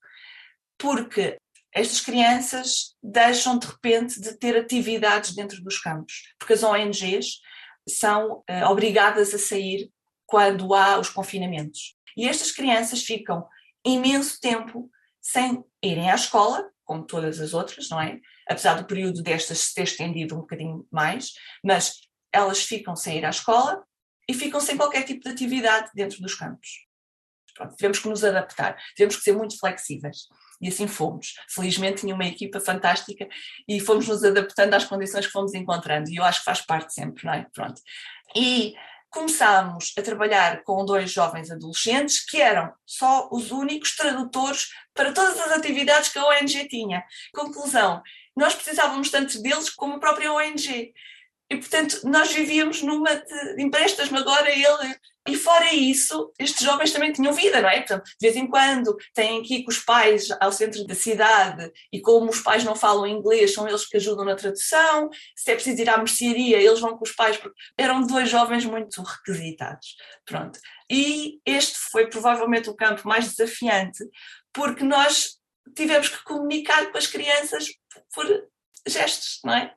porque 0.78 1.38
estas 1.74 2.02
crianças 2.02 2.94
deixam 3.02 3.58
de 3.58 3.68
repente 3.68 4.20
de 4.20 4.38
ter 4.38 4.58
atividades 4.58 5.34
dentro 5.34 5.64
dos 5.64 5.80
campos, 5.80 6.34
porque 6.38 6.54
as 6.54 6.64
ONGs 6.64 7.40
são 7.88 8.44
uh, 8.50 8.66
obrigadas 8.70 9.34
a 9.34 9.40
sair 9.40 9.90
quando 10.26 10.74
há 10.74 11.00
os 11.00 11.10
confinamentos. 11.10 11.96
E 12.18 12.28
estas 12.28 12.52
crianças 12.52 13.02
ficam 13.02 13.48
imenso 13.86 14.42
tempo 14.42 14.92
sem 15.22 15.64
irem 15.82 16.12
à 16.12 16.16
escola, 16.16 16.70
como 16.84 17.06
todas 17.06 17.40
as 17.40 17.54
outras, 17.54 17.88
não 17.88 18.02
é? 18.02 18.20
Apesar 18.50 18.76
do 18.76 18.86
período 18.86 19.22
destas 19.22 19.74
ter 19.74 19.84
estendido 19.84 20.36
um 20.36 20.40
bocadinho 20.40 20.88
mais, 20.92 21.34
mas 21.64 21.94
elas 22.34 22.64
ficam 22.64 22.96
sem 22.96 23.18
ir 23.18 23.26
à 23.26 23.30
escola 23.30 23.84
e 24.28 24.34
ficam 24.34 24.60
sem 24.60 24.78
qualquer 24.78 25.04
tipo 25.04 25.24
de 25.24 25.30
atividade 25.30 25.90
dentro 25.94 26.22
dos 26.22 26.36
campos. 26.36 26.88
Pronto, 27.56 27.76
tivemos 27.76 28.00
que 28.00 28.10
nos 28.10 28.24
adaptar, 28.24 28.78
tivemos 28.96 29.18
que 29.18 29.24
ser 29.24 29.34
muito 29.34 29.58
flexíveis. 29.60 30.28
E 30.62 30.68
assim 30.68 30.88
fomos. 30.88 31.36
Felizmente 31.50 32.02
tinha 32.02 32.14
uma 32.14 32.26
equipa 32.26 32.60
fantástica 32.60 33.28
e 33.68 33.80
fomos 33.80 34.08
nos 34.08 34.24
adaptando 34.24 34.74
às 34.74 34.86
condições 34.86 35.26
que 35.26 35.32
fomos 35.32 35.54
encontrando. 35.54 36.10
E 36.10 36.18
eu 36.18 36.24
acho 36.24 36.40
que 36.40 36.46
faz 36.46 36.62
parte 36.62 36.94
sempre, 36.94 37.26
não 37.26 37.34
é? 37.34 37.48
Pronto. 37.54 37.82
E 38.36 38.76
começámos 39.10 39.94
a 39.98 40.02
trabalhar 40.02 40.64
com 40.64 40.86
dois 40.86 41.12
jovens 41.12 41.50
adolescentes 41.50 42.24
que 42.24 42.42
eram 42.42 42.72
só 42.86 43.28
os 43.32 43.52
únicos 43.52 43.96
tradutores 43.96 44.70
para 44.94 45.12
todas 45.14 45.40
as 45.40 45.52
atividades 45.52 46.10
que 46.10 46.20
a 46.20 46.26
ONG 46.26 46.68
tinha. 46.68 47.04
Conclusão, 47.34 48.02
nós 48.40 48.56
precisávamos 48.56 49.12
tanto 49.12 49.42
deles 49.42 49.70
como 49.70 49.96
a 49.96 50.00
própria 50.00 50.32
ONG. 50.34 50.94
E, 51.52 51.58
portanto, 51.58 52.02
nós 52.04 52.32
vivíamos 52.32 52.84
numa 52.84 53.16
de 53.16 53.62
emprestas-me 53.62 54.20
agora 54.20 54.52
ele. 54.52 54.96
E 55.28 55.36
fora 55.36 55.74
isso, 55.74 56.32
estes 56.40 56.64
jovens 56.64 56.92
também 56.92 57.12
tinham 57.12 57.34
vida, 57.34 57.62
não 57.62 57.70
é? 57.70 57.78
Portanto, 57.78 58.04
de 58.04 58.16
vez 58.22 58.36
em 58.36 58.48
quando 58.48 58.96
têm 59.14 59.44
ir 59.44 59.64
com 59.64 59.70
os 59.70 59.80
pais 59.80 60.28
ao 60.40 60.52
centro 60.52 60.86
da 60.86 60.96
cidade 60.96 61.72
e 61.92 62.02
como 62.02 62.30
os 62.30 62.40
pais 62.40 62.64
não 62.64 62.76
falam 62.76 63.06
inglês, 63.06 63.54
são 63.54 63.68
eles 63.68 63.86
que 63.86 63.98
ajudam 63.98 64.26
na 64.26 64.36
tradução. 64.36 65.10
Se 65.36 65.52
é 65.52 65.56
preciso 65.56 65.82
ir 65.82 65.90
à 65.90 65.98
mercearia, 65.98 66.58
eles 66.58 66.80
vão 66.80 66.98
com 66.98 67.04
os 67.04 67.12
pais, 67.12 67.40
eram 67.78 68.02
dois 68.06 68.30
jovens 68.30 68.66
muito 68.66 69.02
requisitados. 69.02 69.96
Pronto. 70.26 70.60
E 70.90 71.40
este 71.46 71.78
foi 71.92 72.08
provavelmente 72.08 72.70
o 72.70 72.76
campo 72.76 73.08
mais 73.08 73.28
desafiante, 73.28 74.04
porque 74.54 74.84
nós 74.84 75.39
tivemos 75.76 76.10
que 76.10 76.24
comunicar 76.24 76.92
com 76.92 76.98
as 76.98 77.08
crianças 77.08 77.68
por 78.14 78.26
gestos, 78.88 79.40
não 79.44 79.54
é? 79.54 79.74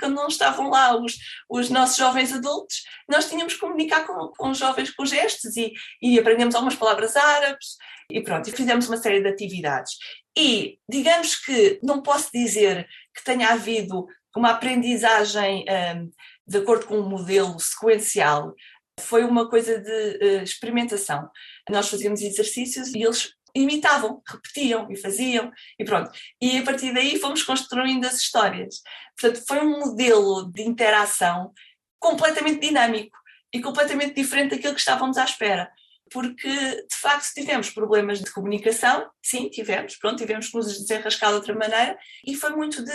quando 0.00 0.14
não 0.14 0.28
estavam 0.28 0.70
lá 0.70 0.96
os, 0.96 1.16
os 1.48 1.70
nossos 1.70 1.96
jovens 1.96 2.32
adultos, 2.32 2.82
nós 3.08 3.28
tínhamos 3.28 3.54
que 3.54 3.60
comunicar 3.60 4.06
com, 4.06 4.28
com 4.36 4.50
os 4.50 4.58
jovens 4.58 4.90
com 4.90 5.04
gestos 5.04 5.56
e, 5.56 5.72
e 6.02 6.18
aprendemos 6.18 6.54
algumas 6.54 6.76
palavras 6.76 7.16
árabes 7.16 7.76
e 8.10 8.22
pronto, 8.22 8.48
e 8.48 8.52
fizemos 8.52 8.88
uma 8.88 8.96
série 8.96 9.22
de 9.22 9.28
atividades. 9.28 9.92
E 10.36 10.78
digamos 10.88 11.36
que 11.36 11.78
não 11.82 12.02
posso 12.02 12.30
dizer 12.32 12.88
que 13.14 13.24
tenha 13.24 13.50
havido 13.50 14.06
uma 14.34 14.50
aprendizagem 14.52 15.64
um, 15.68 16.10
de 16.46 16.58
acordo 16.58 16.86
com 16.86 16.98
um 16.98 17.08
modelo 17.08 17.58
sequencial, 17.58 18.54
foi 19.00 19.24
uma 19.24 19.48
coisa 19.48 19.78
de 19.78 20.18
uh, 20.24 20.42
experimentação. 20.42 21.28
Nós 21.68 21.88
fazíamos 21.88 22.20
exercícios 22.20 22.94
e 22.94 23.02
eles 23.02 23.34
imitavam, 23.54 24.22
repetiam 24.26 24.90
e 24.90 24.96
faziam 24.96 25.50
e 25.78 25.84
pronto. 25.84 26.10
E 26.40 26.58
a 26.58 26.62
partir 26.62 26.92
daí 26.92 27.18
fomos 27.18 27.42
construindo 27.42 28.04
as 28.04 28.18
histórias. 28.18 28.82
Portanto, 29.18 29.44
foi 29.46 29.60
um 29.60 29.78
modelo 29.80 30.50
de 30.52 30.62
interação 30.62 31.52
completamente 31.98 32.60
dinâmico 32.60 33.16
e 33.52 33.60
completamente 33.60 34.14
diferente 34.14 34.54
daquilo 34.54 34.74
que 34.74 34.80
estávamos 34.80 35.16
à 35.16 35.24
espera. 35.24 35.70
Porque, 36.10 36.48
de 36.48 36.96
facto, 37.00 37.34
tivemos 37.34 37.68
problemas 37.68 38.20
de 38.20 38.32
comunicação, 38.32 39.10
sim, 39.22 39.50
tivemos, 39.50 39.94
pronto, 39.96 40.16
tivemos 40.16 40.48
que 40.48 40.56
nos 40.56 40.78
desenrascar 40.78 41.30
de 41.30 41.36
outra 41.36 41.54
maneira, 41.54 41.98
e 42.26 42.34
foi 42.34 42.50
muito 42.50 42.82
de 42.82 42.92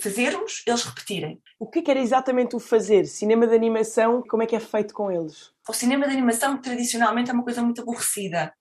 fazermos, 0.00 0.62
eles 0.66 0.82
repetirem. 0.82 1.38
O 1.58 1.66
que, 1.66 1.80
é 1.80 1.82
que 1.82 1.90
era 1.90 2.00
exatamente 2.00 2.56
o 2.56 2.58
fazer? 2.58 3.04
Cinema 3.04 3.46
de 3.46 3.54
animação, 3.54 4.22
como 4.26 4.42
é 4.42 4.46
que 4.46 4.56
é 4.56 4.60
feito 4.60 4.94
com 4.94 5.12
eles? 5.12 5.50
O 5.68 5.72
cinema 5.74 6.06
de 6.06 6.14
animação, 6.14 6.58
tradicionalmente, 6.58 7.30
é 7.30 7.34
uma 7.34 7.44
coisa 7.44 7.62
muito 7.62 7.82
aborrecida 7.82 8.54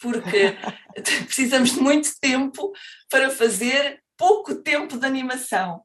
porque 0.00 0.56
precisamos 1.26 1.72
de 1.72 1.80
muito 1.80 2.10
tempo 2.20 2.72
para 3.08 3.30
fazer 3.30 4.02
pouco 4.16 4.54
tempo 4.56 4.98
de 4.98 5.06
animação. 5.06 5.82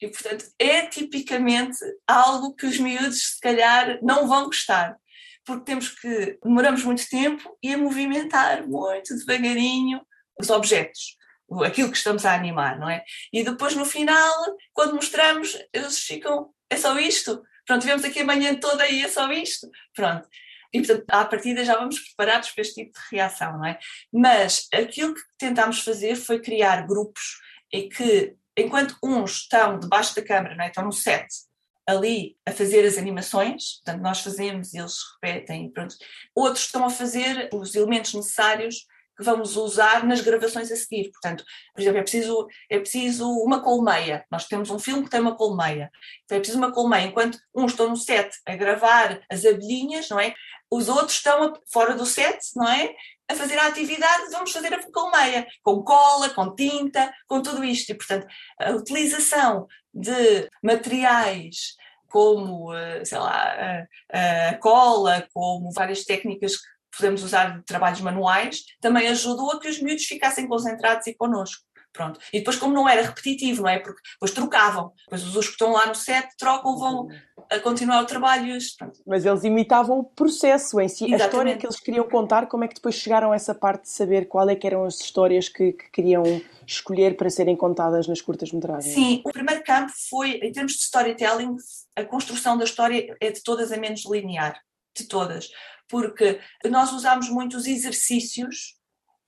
E, 0.00 0.08
portanto, 0.08 0.44
é 0.58 0.86
tipicamente 0.86 1.78
algo 2.06 2.54
que 2.54 2.66
os 2.66 2.78
miúdos, 2.78 3.34
se 3.34 3.40
calhar, 3.40 3.98
não 4.02 4.26
vão 4.26 4.46
gostar, 4.46 4.96
porque 5.44 5.64
temos 5.64 5.88
que, 5.90 6.38
demoramos 6.42 6.82
muito 6.82 7.08
tempo 7.08 7.56
e 7.62 7.72
a 7.72 7.78
movimentar 7.78 8.66
muito 8.66 9.16
devagarinho 9.16 10.00
os 10.40 10.50
objetos, 10.50 11.16
aquilo 11.64 11.90
que 11.90 11.96
estamos 11.96 12.26
a 12.26 12.34
animar, 12.34 12.78
não 12.80 12.90
é? 12.90 13.04
E 13.32 13.44
depois, 13.44 13.76
no 13.76 13.84
final, 13.84 14.56
quando 14.72 14.94
mostramos, 14.94 15.56
eles 15.72 15.98
ficam, 16.00 16.52
é 16.68 16.76
só 16.76 16.98
isto? 16.98 17.40
Pronto, 17.64 17.82
tivemos 17.82 18.04
aqui 18.04 18.20
a 18.20 18.24
manhã 18.24 18.56
toda 18.56 18.88
e 18.88 19.04
é 19.04 19.08
só 19.08 19.30
isto? 19.30 19.68
Pronto. 19.94 20.28
E, 20.72 20.78
portanto, 20.78 21.04
à 21.08 21.24
partida 21.24 21.64
já 21.64 21.76
vamos 21.76 21.98
preparados 21.98 22.50
para 22.50 22.62
este 22.62 22.82
tipo 22.82 22.92
de 22.92 23.16
reação, 23.16 23.58
não 23.58 23.66
é? 23.66 23.78
Mas 24.12 24.68
aquilo 24.72 25.14
que 25.14 25.20
tentámos 25.38 25.80
fazer 25.80 26.16
foi 26.16 26.40
criar 26.40 26.86
grupos 26.86 27.40
em 27.72 27.88
que, 27.88 28.34
enquanto 28.56 28.96
uns 29.02 29.42
estão 29.42 29.78
debaixo 29.78 30.14
da 30.14 30.22
câmara, 30.22 30.54
não 30.54 30.64
é? 30.64 30.68
estão 30.68 30.84
no 30.84 30.92
set, 30.92 31.26
ali 31.86 32.36
a 32.46 32.52
fazer 32.52 32.86
as 32.86 32.96
animações, 32.96 33.80
portanto, 33.84 34.02
nós 34.02 34.20
fazemos, 34.20 34.72
eles 34.72 34.94
repetem, 35.14 35.70
pronto. 35.70 35.94
Outros 36.34 36.64
estão 36.66 36.84
a 36.84 36.90
fazer 36.90 37.48
os 37.52 37.74
elementos 37.74 38.14
necessários 38.14 38.86
que 39.16 39.24
vamos 39.24 39.56
usar 39.56 40.04
nas 40.04 40.20
gravações 40.20 40.70
a 40.70 40.76
seguir. 40.76 41.10
Portanto, 41.10 41.44
por 41.74 41.80
exemplo, 41.80 41.98
é 41.98 42.02
preciso, 42.02 42.46
é 42.70 42.78
preciso 42.78 43.30
uma 43.30 43.62
colmeia. 43.62 44.24
Nós 44.30 44.46
temos 44.46 44.70
um 44.70 44.78
filme 44.78 45.04
que 45.04 45.10
tem 45.10 45.20
uma 45.20 45.36
colmeia. 45.36 45.90
Então 46.24 46.36
é 46.36 46.40
preciso 46.40 46.58
uma 46.58 46.72
colmeia. 46.72 47.06
Enquanto 47.06 47.38
uns 47.54 47.72
estão 47.72 47.88
no 47.88 47.96
set 47.96 48.30
a 48.46 48.56
gravar 48.56 49.20
as 49.30 49.44
abelhinhas, 49.44 50.08
não 50.08 50.18
é? 50.18 50.34
Os 50.70 50.88
outros 50.88 51.16
estão 51.16 51.52
fora 51.70 51.94
do 51.94 52.06
set, 52.06 52.38
não 52.56 52.68
é? 52.68 52.94
A 53.28 53.34
fazer 53.34 53.58
a 53.58 53.66
atividade, 53.66 54.30
vamos 54.30 54.52
fazer 54.52 54.72
a 54.72 54.90
colmeia, 54.90 55.46
com 55.62 55.82
cola, 55.82 56.30
com 56.30 56.54
tinta, 56.54 57.12
com 57.26 57.42
tudo 57.42 57.64
isto. 57.64 57.90
E, 57.90 57.94
portanto, 57.94 58.26
a 58.58 58.70
utilização 58.72 59.66
de 59.92 60.48
materiais 60.62 61.76
como, 62.12 62.74
eh, 62.74 63.04
sei 63.06 63.18
lá, 63.18 63.86
a, 64.12 64.48
a 64.50 64.58
cola, 64.58 65.26
como 65.32 65.72
várias 65.72 66.04
técnicas 66.04 66.52
podemos 66.96 67.22
usar 67.22 67.62
trabalhos 67.64 68.00
manuais, 68.00 68.64
também 68.80 69.08
ajudou 69.08 69.52
a 69.52 69.60
que 69.60 69.68
os 69.68 69.80
miúdos 69.80 70.04
ficassem 70.04 70.46
concentrados 70.46 71.06
e 71.06 71.14
connosco. 71.14 71.62
Pronto. 71.92 72.18
E 72.32 72.38
depois, 72.38 72.56
como 72.56 72.72
não 72.72 72.88
era 72.88 73.02
repetitivo, 73.02 73.62
não 73.62 73.68
é? 73.68 73.78
Porque 73.78 74.00
depois 74.14 74.30
trocavam. 74.30 74.92
Depois 75.04 75.36
os 75.36 75.46
que 75.46 75.52
estão 75.52 75.72
lá 75.72 75.86
no 75.86 75.94
set 75.94 76.26
trocam, 76.38 76.78
vão 76.78 77.08
a 77.50 77.58
continuar 77.58 78.02
o 78.02 78.06
trabalho. 78.06 78.56
Pronto. 78.78 79.00
Mas 79.06 79.26
eles 79.26 79.44
imitavam 79.44 79.98
o 79.98 80.04
processo 80.04 80.80
em 80.80 80.88
si, 80.88 81.04
Exatamente. 81.04 81.22
a 81.22 81.26
história 81.26 81.56
que 81.58 81.66
eles 81.66 81.80
queriam 81.80 82.08
contar, 82.08 82.46
como 82.46 82.64
é 82.64 82.68
que 82.68 82.74
depois 82.74 82.94
chegaram 82.94 83.32
a 83.32 83.34
essa 83.34 83.54
parte 83.54 83.82
de 83.82 83.90
saber 83.90 84.26
qual 84.26 84.48
é 84.48 84.56
que 84.56 84.66
eram 84.66 84.84
as 84.84 85.00
histórias 85.00 85.50
que, 85.50 85.72
que 85.72 85.90
queriam 85.90 86.22
escolher 86.66 87.16
para 87.16 87.28
serem 87.28 87.56
contadas 87.56 88.08
nas 88.08 88.22
curtas-metragens? 88.22 88.94
Sim, 88.94 89.20
o 89.26 89.30
primeiro 89.30 89.62
campo 89.62 89.92
foi, 90.08 90.32
em 90.36 90.50
termos 90.50 90.72
de 90.72 90.78
storytelling, 90.78 91.56
a 91.94 92.04
construção 92.04 92.56
da 92.56 92.64
história 92.64 93.14
é 93.20 93.30
de 93.30 93.42
todas 93.42 93.70
a 93.70 93.76
menos 93.76 94.04
linear. 94.06 94.58
De 94.96 95.04
todas 95.04 95.48
porque 95.92 96.40
nós 96.70 96.90
usámos 96.90 97.28
muito 97.28 97.54
os 97.54 97.66
exercícios 97.66 98.78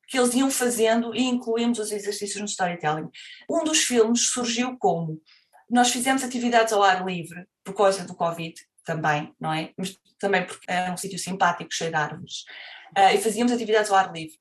que 0.08 0.18
eles 0.18 0.32
iam 0.32 0.50
fazendo 0.50 1.14
e 1.14 1.22
incluímos 1.22 1.78
os 1.78 1.92
exercícios 1.92 2.40
no 2.40 2.46
storytelling. 2.46 3.10
Um 3.48 3.62
dos 3.64 3.82
filmes 3.82 4.28
surgiu 4.28 4.78
como 4.78 5.20
nós 5.68 5.90
fizemos 5.90 6.24
atividades 6.24 6.72
ao 6.72 6.82
ar 6.82 7.04
livre 7.04 7.46
por 7.62 7.74
causa 7.74 8.04
do 8.04 8.14
Covid 8.14 8.54
também, 8.82 9.34
não 9.38 9.52
é? 9.52 9.74
Mas 9.76 9.94
também 10.18 10.46
porque 10.46 10.64
era 10.66 10.90
um 10.90 10.96
sítio 10.96 11.18
simpático, 11.18 11.68
cheio 11.70 11.90
de 11.90 11.96
árvores. 11.96 12.44
Uh, 12.96 13.14
e 13.14 13.18
fazíamos 13.18 13.52
atividades 13.52 13.90
ao 13.90 13.98
ar 13.98 14.10
livre. 14.10 14.38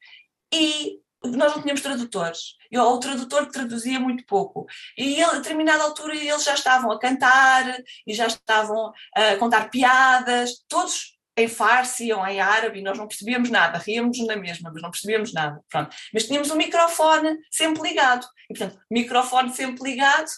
E 0.54 1.00
nós 1.26 1.54
não 1.54 1.62
tínhamos 1.62 1.82
tradutores. 1.82 2.56
E 2.72 2.78
o 2.78 3.00
tradutor 3.00 3.48
traduzia 3.48 4.00
muito 4.00 4.26
pouco. 4.26 4.66
E 4.98 5.14
ele, 5.16 5.24
a 5.24 5.34
determinada 5.34 5.84
altura 5.84 6.16
eles 6.16 6.44
já 6.44 6.54
estavam 6.54 6.92
a 6.92 7.00
cantar 7.00 7.78
e 8.08 8.14
já 8.14 8.28
estavam 8.28 8.94
a 9.14 9.36
contar 9.38 9.70
piadas, 9.70 10.64
todos 10.70 11.13
em 11.36 11.48
farsi 11.48 12.14
ou 12.14 12.26
em 12.26 12.40
árabe 12.40 12.82
nós 12.82 12.98
não 12.98 13.08
percebíamos 13.08 13.50
nada, 13.50 13.80
ríamos 13.80 14.20
na 14.26 14.36
mesma, 14.36 14.72
mas 14.72 14.82
não 14.82 14.92
percebíamos 14.92 15.34
nada. 15.34 15.64
Pronto. 15.70 15.96
Mas 16.14 16.26
tínhamos 16.26 16.52
um 16.52 16.56
microfone 16.56 17.38
sempre 17.50 17.82
ligado. 17.82 18.26
E, 18.50 18.58
portanto, 18.58 18.80
microfone 18.90 19.54
sempre 19.54 19.84
ligado 19.92 20.30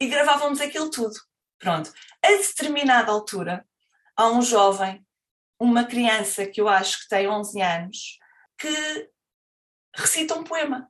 e 0.00 0.06
gravávamos 0.06 0.60
aquilo 0.60 0.90
tudo. 0.90 1.14
Pronto. 1.58 1.92
A 2.24 2.28
determinada 2.28 3.10
altura, 3.10 3.66
há 4.16 4.28
um 4.28 4.42
jovem, 4.42 5.04
uma 5.58 5.84
criança 5.84 6.46
que 6.46 6.60
eu 6.60 6.68
acho 6.68 7.02
que 7.02 7.08
tem 7.08 7.28
11 7.28 7.60
anos, 7.62 8.18
que 8.58 9.10
recita 9.94 10.38
um 10.38 10.44
poema. 10.44 10.88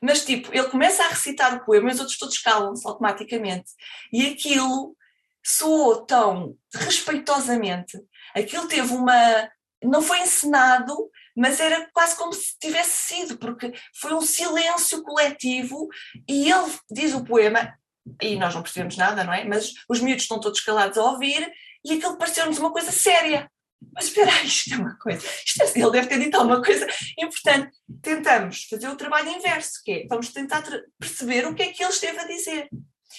Mas, 0.00 0.24
tipo, 0.24 0.52
ele 0.52 0.68
começa 0.68 1.04
a 1.04 1.08
recitar 1.08 1.54
o 1.54 1.64
poema 1.64 1.90
e 1.90 1.94
os 1.94 2.00
outros 2.00 2.18
todos 2.18 2.38
calam-se 2.38 2.86
automaticamente. 2.86 3.70
E 4.12 4.26
aquilo 4.26 4.96
soou 5.44 6.04
tão 6.04 6.56
respeitosamente, 6.74 7.98
aquilo 8.34 8.66
teve 8.68 8.92
uma. 8.92 9.50
não 9.82 10.02
foi 10.02 10.20
encenado, 10.20 11.10
mas 11.36 11.60
era 11.60 11.88
quase 11.92 12.16
como 12.16 12.32
se 12.32 12.58
tivesse 12.58 13.14
sido, 13.14 13.38
porque 13.38 13.72
foi 13.94 14.14
um 14.14 14.20
silêncio 14.20 15.02
coletivo 15.02 15.88
e 16.28 16.50
ele 16.50 16.72
diz 16.90 17.14
o 17.14 17.24
poema, 17.24 17.74
e 18.20 18.36
nós 18.36 18.54
não 18.54 18.62
percebemos 18.62 18.96
nada, 18.96 19.24
não 19.24 19.32
é? 19.32 19.44
Mas 19.44 19.72
os 19.88 20.00
miúdos 20.00 20.24
estão 20.24 20.40
todos 20.40 20.60
calados 20.60 20.98
a 20.98 21.04
ouvir 21.04 21.50
e 21.84 21.94
aquilo 21.94 22.16
pareceu-nos 22.16 22.58
uma 22.58 22.72
coisa 22.72 22.92
séria. 22.92 23.50
Mas 23.94 24.06
espera 24.06 24.32
aí, 24.32 24.46
isto 24.46 24.74
é 24.74 24.76
uma 24.76 24.96
coisa, 24.96 25.26
isto 25.44 25.62
é, 25.62 25.80
ele 25.80 25.90
deve 25.90 26.06
ter 26.06 26.18
dito 26.18 26.36
alguma 26.36 26.62
coisa 26.62 26.86
importante. 27.18 27.76
Tentamos 28.00 28.64
fazer 28.64 28.88
o 28.88 28.96
trabalho 28.96 29.30
inverso, 29.30 29.80
que 29.84 29.92
é, 29.92 30.06
vamos 30.06 30.28
tentar 30.28 30.62
perceber 30.98 31.46
o 31.46 31.54
que 31.54 31.62
é 31.62 31.72
que 31.72 31.82
ele 31.82 31.92
esteve 31.92 32.18
a 32.18 32.24
dizer. 32.24 32.68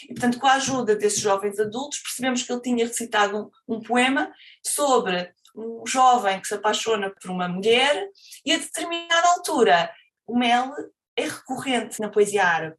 E, 0.04 0.08
portanto, 0.14 0.40
com 0.40 0.48
a 0.48 0.54
ajuda 0.54 0.96
desses 0.96 1.20
jovens 1.20 1.60
adultos, 1.60 2.00
percebemos 2.00 2.44
que 2.44 2.52
ele 2.52 2.62
tinha 2.62 2.88
recitado 2.88 3.52
um, 3.68 3.76
um 3.76 3.82
poema 3.82 4.32
sobre 4.66 5.32
um 5.56 5.84
jovem 5.86 6.40
que 6.40 6.48
se 6.48 6.56
apaixona 6.56 7.12
por 7.12 7.30
uma 7.30 7.48
mulher 7.48 8.08
e 8.46 8.54
a 8.54 8.58
determinada 8.58 9.28
altura 9.30 9.92
o 10.26 10.38
mel 10.38 10.74
é 11.16 11.24
recorrente 11.24 12.00
na 12.00 12.10
poesia 12.10 12.44
árabe. 12.44 12.76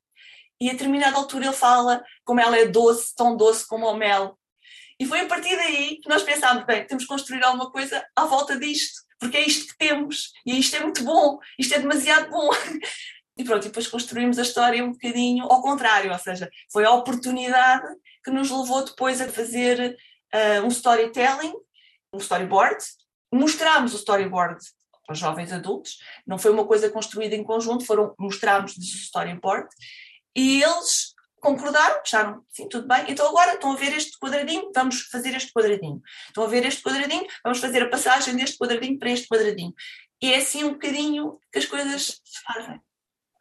E 0.60 0.68
a 0.68 0.72
determinada 0.72 1.16
altura 1.16 1.46
ele 1.46 1.54
fala 1.54 2.02
como 2.24 2.40
ela 2.40 2.58
é 2.58 2.66
doce, 2.66 3.14
tão 3.14 3.36
doce 3.36 3.66
como 3.66 3.86
o 3.86 3.96
mel. 3.96 4.38
E 4.98 5.06
foi 5.06 5.20
a 5.20 5.26
partir 5.26 5.56
daí 5.56 5.98
que 6.00 6.08
nós 6.08 6.22
pensámos, 6.22 6.64
bem, 6.64 6.86
temos 6.86 7.04
que 7.04 7.08
construir 7.08 7.42
alguma 7.44 7.70
coisa 7.70 8.04
à 8.14 8.24
volta 8.24 8.58
disto, 8.58 9.02
porque 9.18 9.36
é 9.36 9.46
isto 9.46 9.72
que 9.72 9.78
temos, 9.78 10.32
e 10.46 10.58
isto 10.58 10.76
é 10.76 10.80
muito 10.80 11.02
bom, 11.02 11.38
isto 11.58 11.74
é 11.74 11.78
demasiado 11.78 12.30
bom. 12.30 12.48
E 13.36 13.44
pronto, 13.44 13.64
e 13.64 13.68
depois 13.68 13.88
construímos 13.88 14.38
a 14.38 14.42
história 14.42 14.84
um 14.84 14.92
bocadinho 14.92 15.44
ao 15.44 15.60
contrário, 15.60 16.12
ou 16.12 16.18
seja, 16.18 16.48
foi 16.72 16.84
a 16.84 16.92
oportunidade 16.92 17.86
que 18.24 18.30
nos 18.30 18.50
levou 18.50 18.84
depois 18.84 19.20
a 19.20 19.28
fazer 19.28 19.96
uh, 20.32 20.64
um 20.64 20.68
storytelling 20.68 21.52
um 22.14 22.18
storyboard, 22.18 22.78
mostrámos 23.32 23.92
o 23.92 23.96
storyboard 23.96 24.58
aos 25.08 25.18
jovens 25.18 25.52
adultos, 25.52 25.98
não 26.26 26.38
foi 26.38 26.50
uma 26.50 26.66
coisa 26.66 26.88
construída 26.90 27.34
em 27.34 27.44
conjunto, 27.44 27.84
foram 27.84 28.14
mostrarmos 28.18 28.76
o 28.76 28.80
storyboard 28.80 29.68
e 30.34 30.62
eles 30.62 31.12
concordaram, 31.40 32.00
acharam, 32.00 32.42
sim, 32.48 32.68
tudo 32.68 32.88
bem, 32.88 33.04
então 33.08 33.28
agora 33.28 33.54
estão 33.54 33.72
a 33.72 33.76
ver 33.76 33.94
este 33.94 34.18
quadradinho, 34.18 34.70
vamos 34.74 35.02
fazer 35.08 35.36
este 35.36 35.52
quadradinho. 35.52 36.00
Estão 36.28 36.44
a 36.44 36.46
ver 36.46 36.64
este 36.64 36.82
quadradinho, 36.82 37.26
vamos 37.42 37.60
fazer 37.60 37.82
a 37.82 37.90
passagem 37.90 38.34
deste 38.34 38.56
quadradinho 38.56 38.98
para 38.98 39.10
este 39.10 39.28
quadradinho. 39.28 39.74
E 40.22 40.32
é 40.32 40.38
assim 40.38 40.64
um 40.64 40.72
bocadinho 40.72 41.38
que 41.52 41.58
as 41.58 41.66
coisas 41.66 42.22
se 42.24 42.42
fazem. 42.46 42.80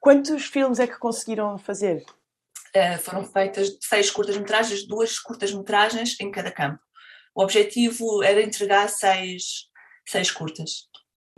Quantos 0.04 0.48
filmes 0.48 0.82
é 0.82 0.86
que 0.86 1.00
conseguiram 1.00 1.58
fazer? 1.58 2.04
Uh, 2.76 3.00
foram 3.00 3.24
feitas 3.24 3.78
seis 3.80 4.12
curtas-metragens, 4.12 4.86
duas 4.86 5.18
curtas-metragens 5.18 6.20
em 6.20 6.30
cada 6.30 6.52
campo. 6.52 6.78
O 7.34 7.42
objetivo 7.42 8.22
era 8.22 8.44
entregar 8.44 8.90
seis, 8.90 9.70
seis 10.06 10.30
curtas. 10.30 10.90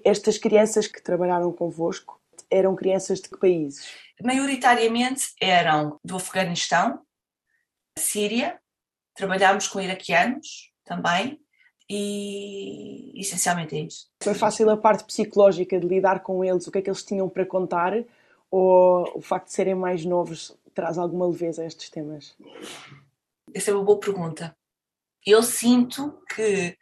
Estas 0.04 0.40
crianças 0.40 0.88
que 0.88 1.00
trabalharam 1.00 1.54
convosco 1.54 2.20
eram 2.50 2.76
crianças 2.76 3.22
de 3.22 3.30
que 3.30 3.38
países? 3.38 3.88
Maioritariamente 4.20 5.28
eram 5.40 6.00
do 6.04 6.16
Afeganistão, 6.16 7.02
Síria, 8.00 8.60
trabalhámos 9.14 9.68
com 9.68 9.80
iraquianos 9.80 10.72
também 10.84 11.40
e 11.88 13.14
essencialmente 13.16 13.76
é 13.76 13.82
isso. 13.82 14.08
Foi 14.24 14.34
fácil 14.34 14.72
a 14.72 14.78
parte 14.78 15.04
psicológica 15.04 15.80
de 15.80 15.88
lidar 15.88 16.24
com 16.24 16.44
eles, 16.44 16.66
o 16.66 16.72
que 16.72 16.80
é 16.80 16.82
que 16.82 16.90
eles 16.90 17.04
tinham 17.04 17.30
para 17.30 17.46
contar 17.46 17.94
ou 18.50 19.12
o 19.16 19.22
facto 19.22 19.48
de 19.48 19.54
serem 19.54 19.76
mais 19.76 20.06
novos 20.06 20.56
traz 20.74 20.98
alguma 20.98 21.28
leveza 21.28 21.62
a 21.62 21.66
estes 21.66 21.90
temas? 21.90 22.36
Essa 23.54 23.72
é 23.72 23.74
uma 23.74 23.84
boa 23.84 24.00
pergunta 24.00 24.56
eu 25.26 25.42
sinto 25.42 26.22
que 26.34 26.78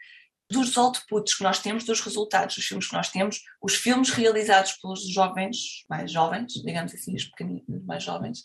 dos 0.50 0.78
outputs 0.78 1.36
que 1.36 1.44
nós 1.44 1.60
temos, 1.60 1.86
dos 1.86 2.02
resultados 2.02 2.56
dos 2.56 2.66
filmes 2.66 2.88
que 2.88 2.94
nós 2.94 3.10
temos, 3.10 3.42
os 3.62 3.76
filmes 3.76 4.10
realizados 4.10 4.74
pelos 4.74 5.08
jovens, 5.08 5.84
mais 5.90 6.12
jovens, 6.12 6.54
digamos 6.54 6.94
assim, 6.94 7.16
os 7.16 7.26
pequeninos 7.26 7.86
mais 7.86 8.04
jovens, 8.04 8.42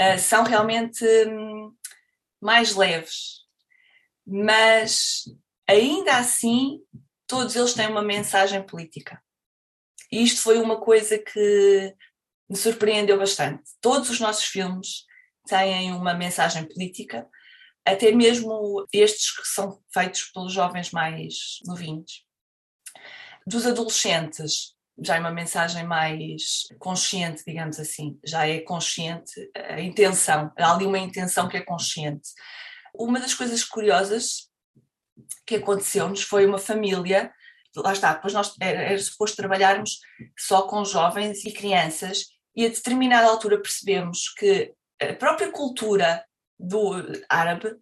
uh, 0.00 0.18
são 0.18 0.44
realmente 0.44 1.04
um, 1.26 1.74
mais 2.40 2.74
leves. 2.74 3.42
Mas 4.26 5.24
ainda 5.68 6.16
assim, 6.16 6.80
todos 7.26 7.56
eles 7.56 7.74
têm 7.74 7.88
uma 7.88 8.02
mensagem 8.02 8.62
política. 8.62 9.20
E 10.10 10.22
isto 10.22 10.40
foi 10.40 10.58
uma 10.58 10.80
coisa 10.80 11.18
que 11.18 11.94
me 12.48 12.56
surpreendeu 12.56 13.18
bastante. 13.18 13.62
Todos 13.80 14.10
os 14.10 14.20
nossos 14.20 14.44
filmes 14.44 15.04
têm 15.46 15.92
uma 15.92 16.14
mensagem 16.14 16.66
política, 16.66 17.26
até 17.84 18.12
mesmo 18.12 18.86
estes 18.92 19.36
que 19.36 19.46
são 19.46 19.80
feitos 19.92 20.30
pelos 20.32 20.52
jovens 20.52 20.90
mais 20.90 21.58
novinhos. 21.66 22.24
Dos 23.46 23.66
adolescentes, 23.66 24.74
já 25.02 25.16
é 25.16 25.20
uma 25.20 25.30
mensagem 25.30 25.84
mais 25.84 26.62
consciente, 26.78 27.42
digamos 27.46 27.78
assim, 27.80 28.18
já 28.24 28.46
é 28.46 28.60
consciente 28.60 29.32
a 29.54 29.80
intenção, 29.80 30.52
há 30.56 30.72
ali 30.72 30.86
uma 30.86 30.98
intenção 30.98 31.48
que 31.48 31.56
é 31.56 31.62
consciente. 31.62 32.28
Uma 32.94 33.18
das 33.18 33.34
coisas 33.34 33.64
curiosas 33.64 34.48
que 35.46 35.56
aconteceu-nos 35.56 36.22
foi 36.22 36.46
uma 36.46 36.58
família, 36.58 37.32
lá 37.76 37.92
está, 37.92 38.14
depois 38.14 38.32
nós 38.32 38.54
era, 38.60 38.82
era 38.82 38.98
suposto 38.98 39.36
trabalharmos 39.36 39.98
só 40.38 40.62
com 40.62 40.84
jovens 40.84 41.44
e 41.44 41.52
crianças, 41.52 42.26
e 42.54 42.64
a 42.64 42.68
determinada 42.68 43.26
altura 43.26 43.60
percebemos 43.60 44.32
que 44.36 44.72
a 45.00 45.12
própria 45.14 45.50
cultura 45.50 46.24
do 46.58 46.92
árabe 47.28 47.76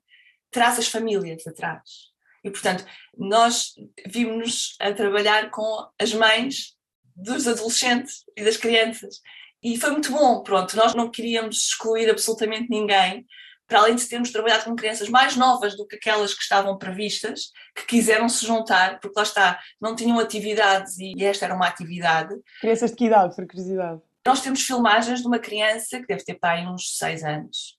traz 0.51 0.79
as 0.79 0.89
famílias 0.89 1.47
atrás. 1.47 2.13
E, 2.45 2.51
portanto, 2.51 2.85
nós 3.17 3.73
vimos-nos 4.07 4.77
a 4.81 4.93
trabalhar 4.93 5.51
com 5.51 5.89
as 5.99 6.13
mães 6.13 6.77
dos 7.15 7.47
adolescentes 7.47 8.25
e 8.37 8.45
das 8.45 8.57
crianças. 8.57 9.21
E 9.63 9.79
foi 9.79 9.91
muito 9.93 10.11
bom, 10.11 10.43
pronto, 10.43 10.77
nós 10.77 10.95
não 10.95 11.11
queríamos 11.11 11.69
excluir 11.69 12.11
absolutamente 12.11 12.69
ninguém, 12.69 13.25
para 13.67 13.79
além 13.79 13.95
de 13.95 14.07
termos 14.07 14.33
trabalhado 14.33 14.65
com 14.65 14.75
crianças 14.75 15.09
mais 15.09 15.37
novas 15.37 15.77
do 15.77 15.87
que 15.87 15.97
aquelas 15.97 16.35
que 16.35 16.43
estavam 16.43 16.77
previstas, 16.77 17.53
que 17.75 17.87
quiseram 17.87 18.29
se 18.29 18.45
juntar, 18.45 18.99
porque 18.99 19.17
lá 19.17 19.23
está, 19.23 19.61
não 19.81 19.95
tinham 19.95 20.19
atividades 20.19 20.99
e 20.99 21.15
esta 21.25 21.45
era 21.45 21.55
uma 21.55 21.69
atividade. 21.69 22.35
Crianças 22.61 22.91
de 22.91 22.97
que 22.97 23.05
idade, 23.05 23.37
por 23.37 23.47
curiosidade? 23.47 24.01
Nós 24.27 24.41
temos 24.41 24.63
filmagens 24.63 25.21
de 25.21 25.27
uma 25.27 25.39
criança 25.39 26.01
que 26.01 26.07
deve 26.07 26.25
ter 26.25 26.35
pai 26.35 26.67
uns 26.67 26.97
seis 26.97 27.25
anos, 27.25 27.79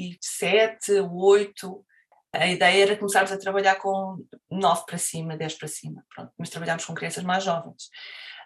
e 0.00 0.16
sete, 0.20 0.92
oito. 1.00 1.84
A 2.32 2.46
ideia 2.46 2.82
era 2.82 2.96
começarmos 2.96 3.32
a 3.32 3.38
trabalhar 3.38 3.76
com 3.76 4.18
nove 4.50 4.84
para 4.84 4.98
cima, 4.98 5.36
dez 5.36 5.54
para 5.54 5.68
cima, 5.68 6.04
pronto, 6.14 6.32
mas 6.38 6.50
trabalhámos 6.50 6.84
com 6.84 6.94
crianças 6.94 7.24
mais 7.24 7.44
jovens. 7.44 7.88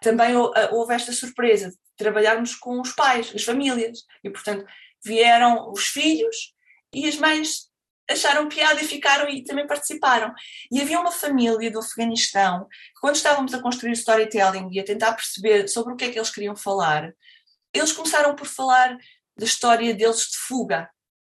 Também 0.01 0.35
houve 0.37 0.95
esta 0.95 1.13
surpresa 1.13 1.71
de 1.71 1.77
trabalharmos 1.97 2.55
com 2.55 2.81
os 2.81 2.93
pais, 2.93 3.33
as 3.35 3.43
famílias, 3.43 4.05
e 4.23 4.31
portanto 4.31 4.65
vieram 5.05 5.71
os 5.73 5.87
filhos 5.87 6.55
e 6.95 7.09
as 7.09 7.17
mães 7.17 7.70
acharam 8.11 8.49
piada 8.49 8.81
e 8.81 8.87
ficaram 8.87 9.29
e 9.29 9.45
também 9.45 9.67
participaram. 9.67 10.33
E 10.71 10.81
havia 10.81 11.01
uma 11.01 11.13
família 11.13 11.71
do 11.71 11.79
Afeganistão 11.79 12.67
que, 12.69 13.01
quando 13.01 13.17
estávamos 13.17 13.55
a 13.55 13.61
construir 13.61 13.91
o 13.91 13.95
storytelling 13.95 14.69
e 14.73 14.81
a 14.81 14.85
tentar 14.85 15.13
perceber 15.13 15.69
sobre 15.69 15.93
o 15.93 15.97
que 15.97 16.05
é 16.05 16.11
que 16.11 16.19
eles 16.19 16.31
queriam 16.31 16.57
falar, 16.57 17.13
eles 17.73 17.93
começaram 17.93 18.35
por 18.35 18.47
falar 18.47 18.97
da 19.37 19.45
história 19.45 19.95
deles 19.95 20.29
de 20.31 20.37
fuga 20.37 20.89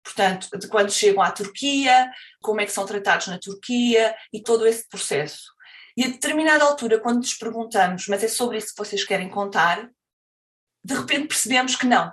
portanto, 0.07 0.49
de 0.57 0.69
quando 0.69 0.93
chegam 0.93 1.21
à 1.21 1.33
Turquia, 1.33 2.09
como 2.41 2.61
é 2.61 2.65
que 2.65 2.71
são 2.71 2.87
tratados 2.87 3.27
na 3.27 3.41
Turquia 3.41 4.15
e 4.33 4.41
todo 4.41 4.65
esse 4.65 4.89
processo. 4.89 5.51
E 5.97 6.05
a 6.05 6.09
determinada 6.09 6.63
altura, 6.63 7.01
quando 7.01 7.23
lhes 7.23 7.37
perguntamos, 7.37 8.07
mas 8.07 8.23
é 8.23 8.29
sobre 8.29 8.59
isso 8.59 8.69
que 8.69 8.79
vocês 8.85 9.03
querem 9.03 9.29
contar, 9.29 9.91
de 10.85 10.95
repente 10.95 11.27
percebemos 11.27 11.75
que 11.75 11.87
não. 11.87 12.13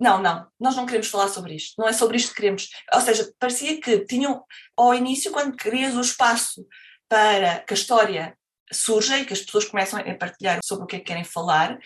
Não, 0.00 0.22
não, 0.22 0.48
nós 0.58 0.74
não 0.74 0.86
queremos 0.86 1.08
falar 1.08 1.28
sobre 1.28 1.54
isto, 1.54 1.74
não 1.78 1.86
é 1.86 1.92
sobre 1.92 2.16
isto 2.16 2.30
que 2.30 2.36
queremos. 2.36 2.70
Ou 2.94 3.00
seja, 3.02 3.30
parecia 3.38 3.78
que 3.78 4.04
tinham, 4.06 4.42
ao 4.74 4.94
início, 4.94 5.30
quando 5.30 5.54
crias 5.54 5.94
o 5.94 6.00
espaço 6.00 6.66
para 7.06 7.60
que 7.60 7.74
a 7.74 7.76
história 7.76 8.34
surja 8.72 9.18
e 9.18 9.26
que 9.26 9.32
as 9.34 9.42
pessoas 9.42 9.66
começam 9.66 10.00
a 10.00 10.14
partilhar 10.14 10.60
sobre 10.64 10.84
o 10.84 10.86
que 10.86 10.96
é 10.96 10.98
que 11.00 11.04
querem 11.04 11.24
falar, 11.24 11.78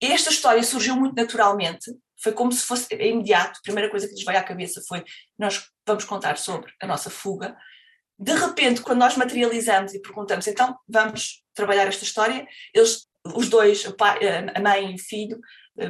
esta 0.00 0.30
história 0.30 0.62
surgiu 0.62 0.94
muito 0.96 1.14
naturalmente, 1.14 1.90
foi 2.22 2.32
como 2.32 2.52
se 2.52 2.64
fosse 2.64 2.94
imediato. 2.94 3.58
A 3.58 3.62
primeira 3.62 3.90
coisa 3.90 4.06
que 4.06 4.14
lhes 4.14 4.24
veio 4.24 4.38
à 4.38 4.42
cabeça 4.42 4.82
foi: 4.86 5.02
nós 5.38 5.70
vamos 5.86 6.04
contar 6.04 6.36
sobre 6.36 6.72
a 6.80 6.86
nossa 6.86 7.08
fuga. 7.08 7.56
De 8.18 8.32
repente, 8.32 8.82
quando 8.82 8.98
nós 8.98 9.16
materializamos 9.16 9.94
e 9.94 10.00
perguntamos, 10.00 10.46
então 10.46 10.76
vamos 10.88 11.42
trabalhar 11.54 11.86
esta 11.86 12.04
história, 12.04 12.46
eles, 12.74 13.06
os 13.34 13.48
dois, 13.48 13.84
pai, 13.96 14.18
a 14.54 14.60
mãe 14.60 14.92
e 14.92 14.94
o 14.94 14.98
filho, 14.98 15.40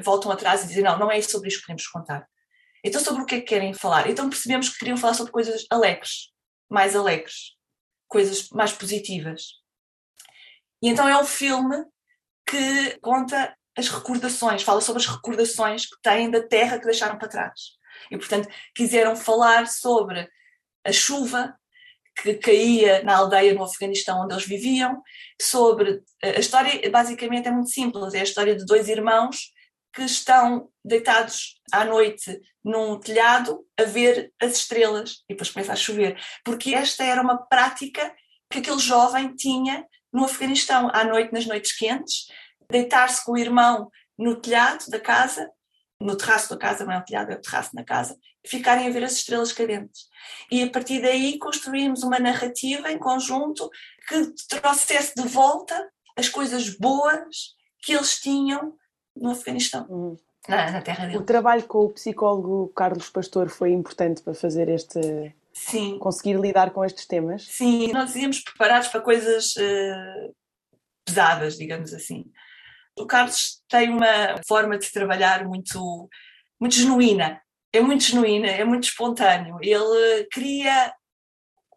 voltam 0.02 0.30
atrás 0.30 0.64
e 0.64 0.68
dizem: 0.68 0.82
não, 0.82 0.98
não 0.98 1.10
é 1.10 1.20
sobre 1.22 1.48
isto 1.48 1.60
que 1.60 1.66
queremos 1.66 1.86
contar. 1.86 2.26
Então, 2.82 3.00
sobre 3.00 3.22
o 3.22 3.26
que 3.26 3.36
é 3.36 3.40
que 3.40 3.46
querem 3.46 3.72
falar? 3.72 4.10
Então 4.10 4.28
percebemos 4.28 4.68
que 4.68 4.78
queriam 4.78 4.96
falar 4.96 5.14
sobre 5.14 5.32
coisas 5.32 5.64
alegres, 5.70 6.30
mais 6.68 6.94
alegres, 6.94 7.54
coisas 8.06 8.48
mais 8.50 8.72
positivas. 8.72 9.42
E 10.82 10.88
então 10.88 11.08
é 11.08 11.18
um 11.18 11.24
filme 11.24 11.82
que 12.46 12.98
conta 13.00 13.56
as 13.76 13.88
recordações, 13.88 14.62
fala 14.62 14.80
sobre 14.80 15.02
as 15.02 15.08
recordações 15.08 15.86
que 15.86 15.96
têm 16.02 16.30
da 16.30 16.42
terra 16.42 16.78
que 16.78 16.84
deixaram 16.84 17.18
para 17.18 17.28
trás. 17.28 17.60
E, 18.10 18.18
portanto, 18.18 18.48
quiseram 18.74 19.16
falar 19.16 19.66
sobre 19.66 20.28
a 20.84 20.92
chuva 20.92 21.56
que 22.22 22.34
caía 22.34 23.02
na 23.02 23.16
aldeia 23.16 23.54
no 23.54 23.64
Afeganistão 23.64 24.20
onde 24.22 24.34
eles 24.34 24.46
viviam, 24.46 25.02
sobre 25.40 26.02
a 26.22 26.38
história 26.38 26.88
basicamente 26.90 27.48
é 27.48 27.50
muito 27.50 27.70
simples, 27.70 28.14
é 28.14 28.20
a 28.20 28.24
história 28.24 28.54
de 28.54 28.64
dois 28.64 28.88
irmãos 28.88 29.52
que 29.94 30.02
estão 30.02 30.68
deitados 30.84 31.60
à 31.72 31.84
noite 31.84 32.40
num 32.64 32.98
telhado 32.98 33.64
a 33.78 33.84
ver 33.84 34.32
as 34.42 34.56
estrelas 34.56 35.22
e 35.28 35.34
depois 35.34 35.50
começa 35.50 35.72
a 35.72 35.76
chover, 35.76 36.20
porque 36.44 36.74
esta 36.74 37.04
era 37.04 37.22
uma 37.22 37.38
prática 37.46 38.14
que 38.50 38.58
aquele 38.58 38.80
jovem 38.80 39.34
tinha 39.34 39.86
no 40.12 40.24
Afeganistão, 40.24 40.90
à 40.92 41.04
noite, 41.04 41.32
nas 41.32 41.46
noites 41.46 41.76
quentes, 41.76 42.26
deitar-se 42.70 43.24
com 43.24 43.32
o 43.32 43.38
irmão 43.38 43.90
no 44.18 44.40
telhado 44.40 44.88
da 44.88 44.98
casa, 44.98 45.48
no 46.00 46.16
terraço 46.16 46.50
da 46.50 46.56
casa, 46.56 46.84
não 46.84 46.92
é 46.92 46.98
o 46.98 47.04
telhado, 47.04 47.32
é 47.32 47.36
o 47.36 47.40
terraço 47.40 47.70
na 47.74 47.84
casa, 47.84 48.16
e 48.44 48.48
ficarem 48.48 48.86
a 48.86 48.90
ver 48.90 49.04
as 49.04 49.12
estrelas 49.12 49.52
cadentes. 49.52 50.02
E 50.50 50.62
a 50.62 50.70
partir 50.70 51.00
daí 51.00 51.38
construímos 51.38 52.02
uma 52.02 52.18
narrativa 52.18 52.90
em 52.90 52.98
conjunto 52.98 53.70
que 54.08 54.32
trouxesse 54.48 55.14
de 55.14 55.26
volta 55.28 55.88
as 56.16 56.28
coisas 56.28 56.68
boas 56.70 57.54
que 57.82 57.92
eles 57.92 58.20
tinham 58.20 58.76
no 59.16 59.30
Afeganistão. 59.30 59.86
Uhum. 59.88 60.16
Na, 60.48 60.70
na, 60.70 60.82
terra 60.82 61.06
deles. 61.06 61.20
O 61.20 61.24
trabalho 61.24 61.62
com 61.64 61.86
o 61.86 61.90
psicólogo 61.90 62.68
Carlos 62.76 63.08
Pastor 63.08 63.48
foi 63.48 63.72
importante 63.72 64.22
para 64.22 64.34
fazer 64.34 64.68
este. 64.68 65.34
Sim. 65.52 65.98
Conseguir 65.98 66.38
lidar 66.38 66.70
com 66.70 66.84
estes 66.84 67.06
temas? 67.06 67.46
Sim, 67.46 67.92
nós 67.92 68.14
íamos 68.16 68.40
preparados 68.40 68.88
para 68.88 69.00
coisas 69.00 69.54
uh, 69.56 70.34
pesadas, 71.04 71.56
digamos 71.56 71.94
assim. 71.94 72.24
O 72.98 73.06
Carlos 73.06 73.62
tem 73.68 73.88
uma 73.88 74.40
forma 74.46 74.76
de 74.76 74.90
trabalhar 74.92 75.46
muito, 75.46 76.08
muito 76.60 76.74
genuína. 76.74 77.40
É 77.72 77.80
muito 77.80 78.04
genuína, 78.04 78.48
é 78.48 78.64
muito 78.64 78.84
espontâneo. 78.84 79.58
Ele 79.62 80.26
cria 80.30 80.92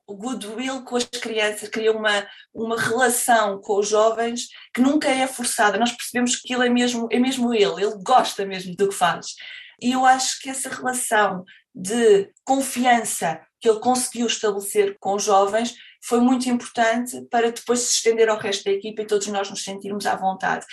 o 0.08 0.16
goodwill 0.16 0.84
com 0.84 0.96
as 0.96 1.04
crianças, 1.04 1.68
cria 1.68 1.92
uma, 1.92 2.26
uma 2.54 2.80
relação 2.80 3.60
com 3.60 3.78
os 3.78 3.90
jovens 3.90 4.48
que 4.74 4.82
nunca 4.82 5.10
é 5.10 5.28
forçada. 5.28 5.78
Nós 5.78 5.92
percebemos 5.92 6.38
que 6.38 6.54
ele 6.54 6.66
é 6.66 6.70
mesmo, 6.70 7.08
é 7.12 7.20
mesmo 7.20 7.54
ele, 7.54 7.84
ele 7.84 7.98
gosta 8.02 8.46
mesmo 8.46 8.74
do 8.76 8.88
que 8.88 8.96
faz. 8.96 9.36
E 9.82 9.92
eu 9.92 10.06
acho 10.06 10.40
que 10.42 10.50
essa 10.50 10.70
relação 10.70 11.44
de 11.76 12.32
confiança 12.46 13.40
que 13.60 13.70
ele 13.70 13.80
conseguiu 13.80 14.28
estabelecer 14.28 14.98
com 15.00 15.16
os 15.16 15.24
jovens 15.24 15.76
foi 16.04 16.22
muito 16.22 16.50
importante 16.50 17.22
para 17.30 17.52
depois 17.52 17.80
se 17.82 17.96
estender 17.96 18.30
ao 18.30 18.38
resto 18.38 18.64
da 18.64 18.72
equipa 18.72 19.02
e 19.02 19.08
todos 19.08 19.28
nós 19.28 19.50
nos 19.50 19.64
sentirmos 19.64 20.06
à 20.06 20.16
vontade. 20.16 20.66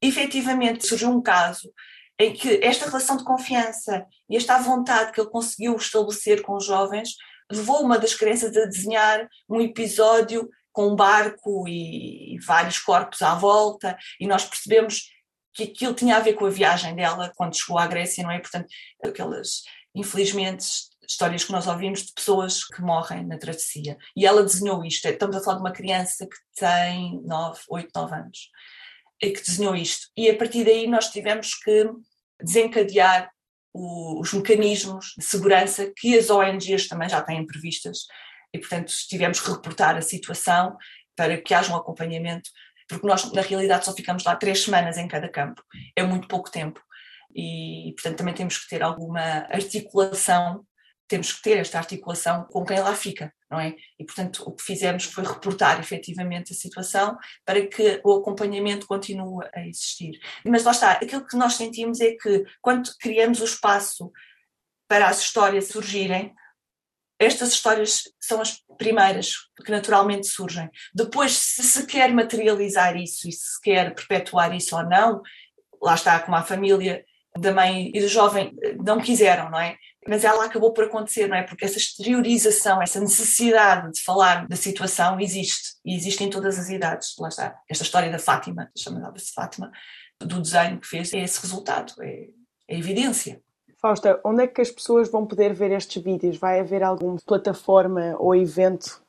Efetivamente, 0.00 0.86
surgiu 0.86 1.10
um 1.10 1.20
caso 1.20 1.72
em 2.18 2.32
que 2.32 2.60
esta 2.62 2.86
relação 2.86 3.16
de 3.16 3.24
confiança 3.24 4.06
e 4.30 4.36
esta 4.36 4.58
vontade 4.58 5.12
que 5.12 5.20
ele 5.20 5.30
conseguiu 5.30 5.74
estabelecer 5.76 6.42
com 6.42 6.56
os 6.56 6.64
jovens 6.64 7.10
levou 7.50 7.82
uma 7.82 7.98
das 7.98 8.14
crianças 8.14 8.56
a 8.56 8.66
desenhar 8.66 9.28
um 9.48 9.60
episódio 9.60 10.48
com 10.72 10.88
um 10.88 10.96
barco 10.96 11.66
e 11.66 12.38
vários 12.46 12.78
corpos 12.78 13.20
à 13.22 13.34
volta, 13.34 13.96
e 14.20 14.26
nós 14.26 14.44
percebemos 14.44 15.10
que 15.52 15.64
aquilo 15.64 15.94
tinha 15.94 16.16
a 16.16 16.20
ver 16.20 16.34
com 16.34 16.46
a 16.46 16.50
viagem 16.50 16.94
dela 16.94 17.32
quando 17.36 17.56
chegou 17.56 17.78
à 17.78 17.86
Grécia, 17.86 18.22
não 18.22 18.30
é? 18.30 18.38
Portanto, 18.38 18.68
aquelas, 19.02 19.62
infelizmente, 19.92 20.64
histórias 21.08 21.42
que 21.42 21.50
nós 21.50 21.66
ouvimos 21.66 22.02
de 22.04 22.12
pessoas 22.12 22.64
que 22.64 22.82
morrem 22.82 23.26
na 23.26 23.38
travessia. 23.38 23.96
E 24.14 24.26
ela 24.26 24.42
desenhou 24.42 24.84
isto. 24.84 25.08
Estamos 25.08 25.34
a 25.36 25.40
falar 25.40 25.56
de 25.56 25.62
uma 25.62 25.72
criança 25.72 26.26
que 26.26 26.36
tem 26.60 27.20
9, 27.24 27.60
8, 27.68 27.90
9 27.94 28.14
anos, 28.14 28.50
e 29.20 29.30
que 29.30 29.42
desenhou 29.42 29.74
isto. 29.74 30.08
E 30.16 30.30
a 30.30 30.36
partir 30.36 30.64
daí 30.64 30.86
nós 30.86 31.10
tivemos 31.10 31.54
que 31.54 31.90
desencadear 32.40 33.32
os 33.78 34.32
mecanismos 34.32 35.14
de 35.16 35.24
segurança 35.24 35.92
que 35.96 36.18
as 36.18 36.30
ONGs 36.30 36.88
também 36.88 37.08
já 37.08 37.22
têm 37.22 37.46
previstas. 37.46 38.06
E, 38.52 38.58
portanto, 38.58 38.92
tivemos 39.08 39.40
que 39.40 39.50
reportar 39.50 39.96
a 39.96 40.02
situação 40.02 40.76
para 41.14 41.36
que 41.36 41.52
haja 41.52 41.72
um 41.72 41.76
acompanhamento, 41.76 42.50
porque 42.88 43.06
nós, 43.06 43.30
na 43.32 43.42
realidade, 43.42 43.84
só 43.84 43.92
ficamos 43.92 44.24
lá 44.24 44.34
três 44.36 44.62
semanas 44.62 44.96
em 44.96 45.06
cada 45.06 45.28
campo, 45.28 45.62
é 45.94 46.02
muito 46.02 46.28
pouco 46.28 46.50
tempo. 46.50 46.80
E, 47.34 47.92
portanto, 47.94 48.18
também 48.18 48.34
temos 48.34 48.56
que 48.56 48.68
ter 48.68 48.82
alguma 48.82 49.20
articulação 49.50 50.64
temos 51.08 51.32
que 51.32 51.42
ter 51.42 51.58
esta 51.58 51.78
articulação 51.78 52.44
com 52.44 52.64
quem 52.64 52.78
lá 52.80 52.94
fica, 52.94 53.32
não 53.50 53.58
é? 53.58 53.74
E, 53.98 54.04
portanto, 54.04 54.42
o 54.46 54.52
que 54.52 54.62
fizemos 54.62 55.04
foi 55.04 55.24
reportar 55.24 55.80
efetivamente 55.80 56.52
a 56.52 56.56
situação 56.56 57.16
para 57.44 57.66
que 57.66 58.00
o 58.04 58.16
acompanhamento 58.16 58.86
continue 58.86 59.48
a 59.54 59.66
existir. 59.66 60.20
Mas 60.44 60.64
lá 60.64 60.70
está, 60.70 60.92
aquilo 60.92 61.26
que 61.26 61.36
nós 61.36 61.54
sentimos 61.54 62.00
é 62.00 62.12
que 62.12 62.44
quando 62.60 62.90
criamos 63.00 63.40
o 63.40 63.44
espaço 63.44 64.12
para 64.86 65.08
as 65.08 65.20
histórias 65.20 65.68
surgirem, 65.68 66.34
estas 67.18 67.50
histórias 67.50 68.02
são 68.20 68.40
as 68.40 68.62
primeiras 68.76 69.32
que 69.64 69.72
naturalmente 69.72 70.28
surgem. 70.28 70.70
Depois, 70.94 71.32
se 71.32 71.62
se 71.64 71.86
quer 71.86 72.12
materializar 72.12 72.96
isso 72.96 73.28
e 73.28 73.32
se 73.32 73.60
quer 73.60 73.94
perpetuar 73.94 74.54
isso 74.54 74.76
ou 74.76 74.84
não, 74.84 75.20
lá 75.82 75.94
está, 75.94 76.20
como 76.20 76.36
a 76.36 76.44
família 76.44 77.04
da 77.36 77.52
mãe 77.52 77.90
e 77.92 78.00
do 78.00 78.08
jovem 78.08 78.54
não 78.84 79.00
quiseram, 79.00 79.50
não 79.50 79.58
é? 79.58 79.76
Mas 80.08 80.24
ela 80.24 80.46
acabou 80.46 80.72
por 80.72 80.84
acontecer, 80.84 81.28
não 81.28 81.36
é? 81.36 81.42
Porque 81.42 81.66
essa 81.66 81.76
exteriorização, 81.76 82.80
essa 82.80 82.98
necessidade 82.98 83.92
de 83.92 84.02
falar 84.02 84.48
da 84.48 84.56
situação 84.56 85.20
existe, 85.20 85.74
e 85.84 85.94
existe 85.94 86.24
em 86.24 86.30
todas 86.30 86.58
as 86.58 86.70
idades. 86.70 87.14
Lá 87.18 87.28
está, 87.28 87.60
esta 87.68 87.84
história 87.84 88.10
da 88.10 88.18
Fátima, 88.18 88.70
chamava-se 88.76 89.32
Fátima, 89.34 89.70
do 90.18 90.40
desenho 90.40 90.80
que 90.80 90.86
fez, 90.86 91.12
é 91.12 91.18
esse 91.18 91.40
resultado, 91.42 91.92
é, 92.00 92.28
é 92.68 92.78
evidência. 92.78 93.42
Fausta, 93.80 94.18
onde 94.24 94.44
é 94.44 94.46
que 94.46 94.62
as 94.62 94.70
pessoas 94.70 95.10
vão 95.10 95.26
poder 95.26 95.52
ver 95.52 95.70
estes 95.72 96.02
vídeos? 96.02 96.38
Vai 96.38 96.58
haver 96.58 96.82
alguma 96.82 97.16
plataforma 97.24 98.16
ou 98.18 98.34
evento 98.34 99.02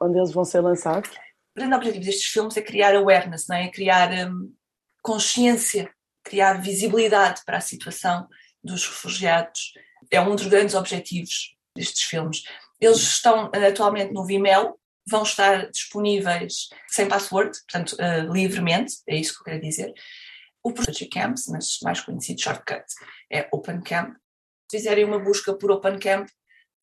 onde 0.00 0.18
eles 0.18 0.30
vão 0.30 0.44
ser 0.44 0.60
lançados? 0.60 1.10
O 1.10 1.58
grande 1.58 1.74
objetivo 1.74 2.04
destes 2.04 2.26
filmes 2.26 2.56
é 2.56 2.62
criar 2.62 2.94
awareness, 2.94 3.46
não 3.48 3.56
é? 3.56 3.68
criar 3.68 4.10
um, 4.12 4.52
consciência, 5.02 5.90
criar 6.22 6.54
visibilidade 6.62 7.42
para 7.44 7.58
a 7.58 7.60
situação 7.60 8.28
dos 8.62 8.86
refugiados 8.86 9.72
é 10.10 10.20
um 10.20 10.34
dos 10.34 10.46
grandes 10.46 10.74
objetivos 10.74 11.56
destes 11.74 12.02
filmes. 12.02 12.42
Eles 12.80 12.98
estão 12.98 13.50
eh, 13.52 13.68
atualmente 13.68 14.12
no 14.12 14.24
Vimeo, 14.24 14.74
vão 15.08 15.22
estar 15.22 15.70
disponíveis 15.70 16.68
sem 16.88 17.08
password, 17.08 17.58
portanto, 17.62 17.92
uh, 17.92 18.32
livremente, 18.32 18.96
é 19.06 19.16
isso 19.16 19.34
que 19.34 19.40
eu 19.40 19.44
quero 19.44 19.60
dizer. 19.60 19.92
O 20.62 20.72
projeto 20.72 21.08
Camps, 21.10 21.46
mas 21.48 21.78
mais 21.82 22.00
conhecido 22.00 22.40
shortcut, 22.40 22.84
é 23.32 23.48
OpenCamp. 23.52 24.14
Se 24.70 24.76
fizerem 24.76 25.04
uma 25.04 25.18
busca 25.18 25.54
por 25.54 25.70
OpenCamp, 25.70 26.28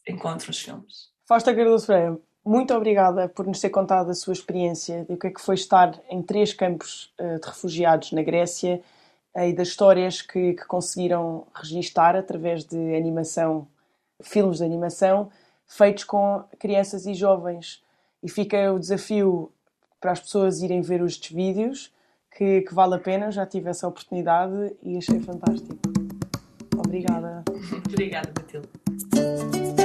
encontram 0.08 0.50
os 0.50 0.60
filmes. 0.60 1.12
Fausta 1.28 1.54
Cardoso 1.54 1.86
Freire, 1.86 2.18
muito 2.44 2.74
obrigada 2.74 3.30
por 3.30 3.46
nos 3.46 3.60
ter 3.60 3.70
contado 3.70 4.10
a 4.10 4.16
sua 4.16 4.34
experiência 4.34 5.06
de 5.06 5.14
o 5.14 5.18
que 5.18 5.28
é 5.28 5.32
que 5.32 5.42
foi 5.42 5.56
estar 5.56 6.00
em 6.10 6.22
três 6.22 6.54
campos 6.54 7.14
uh, 7.20 7.40
de 7.40 7.48
refugiados 7.48 8.12
na 8.12 8.24
Grécia 8.24 8.82
e 9.36 9.54
das 9.54 9.70
histórias 9.70 10.22
que, 10.22 10.54
que 10.54 10.66
conseguiram 10.66 11.46
registar 11.54 12.16
através 12.16 12.64
de 12.64 12.96
animação, 12.96 13.68
filmes 14.22 14.60
de 14.60 14.64
animação, 14.64 15.30
feitos 15.68 16.04
com 16.04 16.44
crianças 16.58 17.06
e 17.06 17.14
jovens. 17.14 17.84
E 18.24 18.30
fica 18.30 18.72
o 18.72 18.80
desafio 18.80 19.52
para 20.00 20.12
as 20.12 20.20
pessoas 20.20 20.62
irem 20.62 20.82
ver 20.82 21.02
os 21.02 21.18
vídeos, 21.18 21.92
que, 22.32 22.62
que 22.62 22.74
vale 22.74 22.96
a 22.96 23.00
pena, 23.00 23.32
já 23.32 23.46
tive 23.46 23.70
essa 23.70 23.88
oportunidade 23.88 24.76
e 24.82 24.98
achei 24.98 25.20
fantástico. 25.20 25.78
Obrigada. 26.78 27.44
Obrigada, 27.90 28.32
Matilde. 28.38 29.85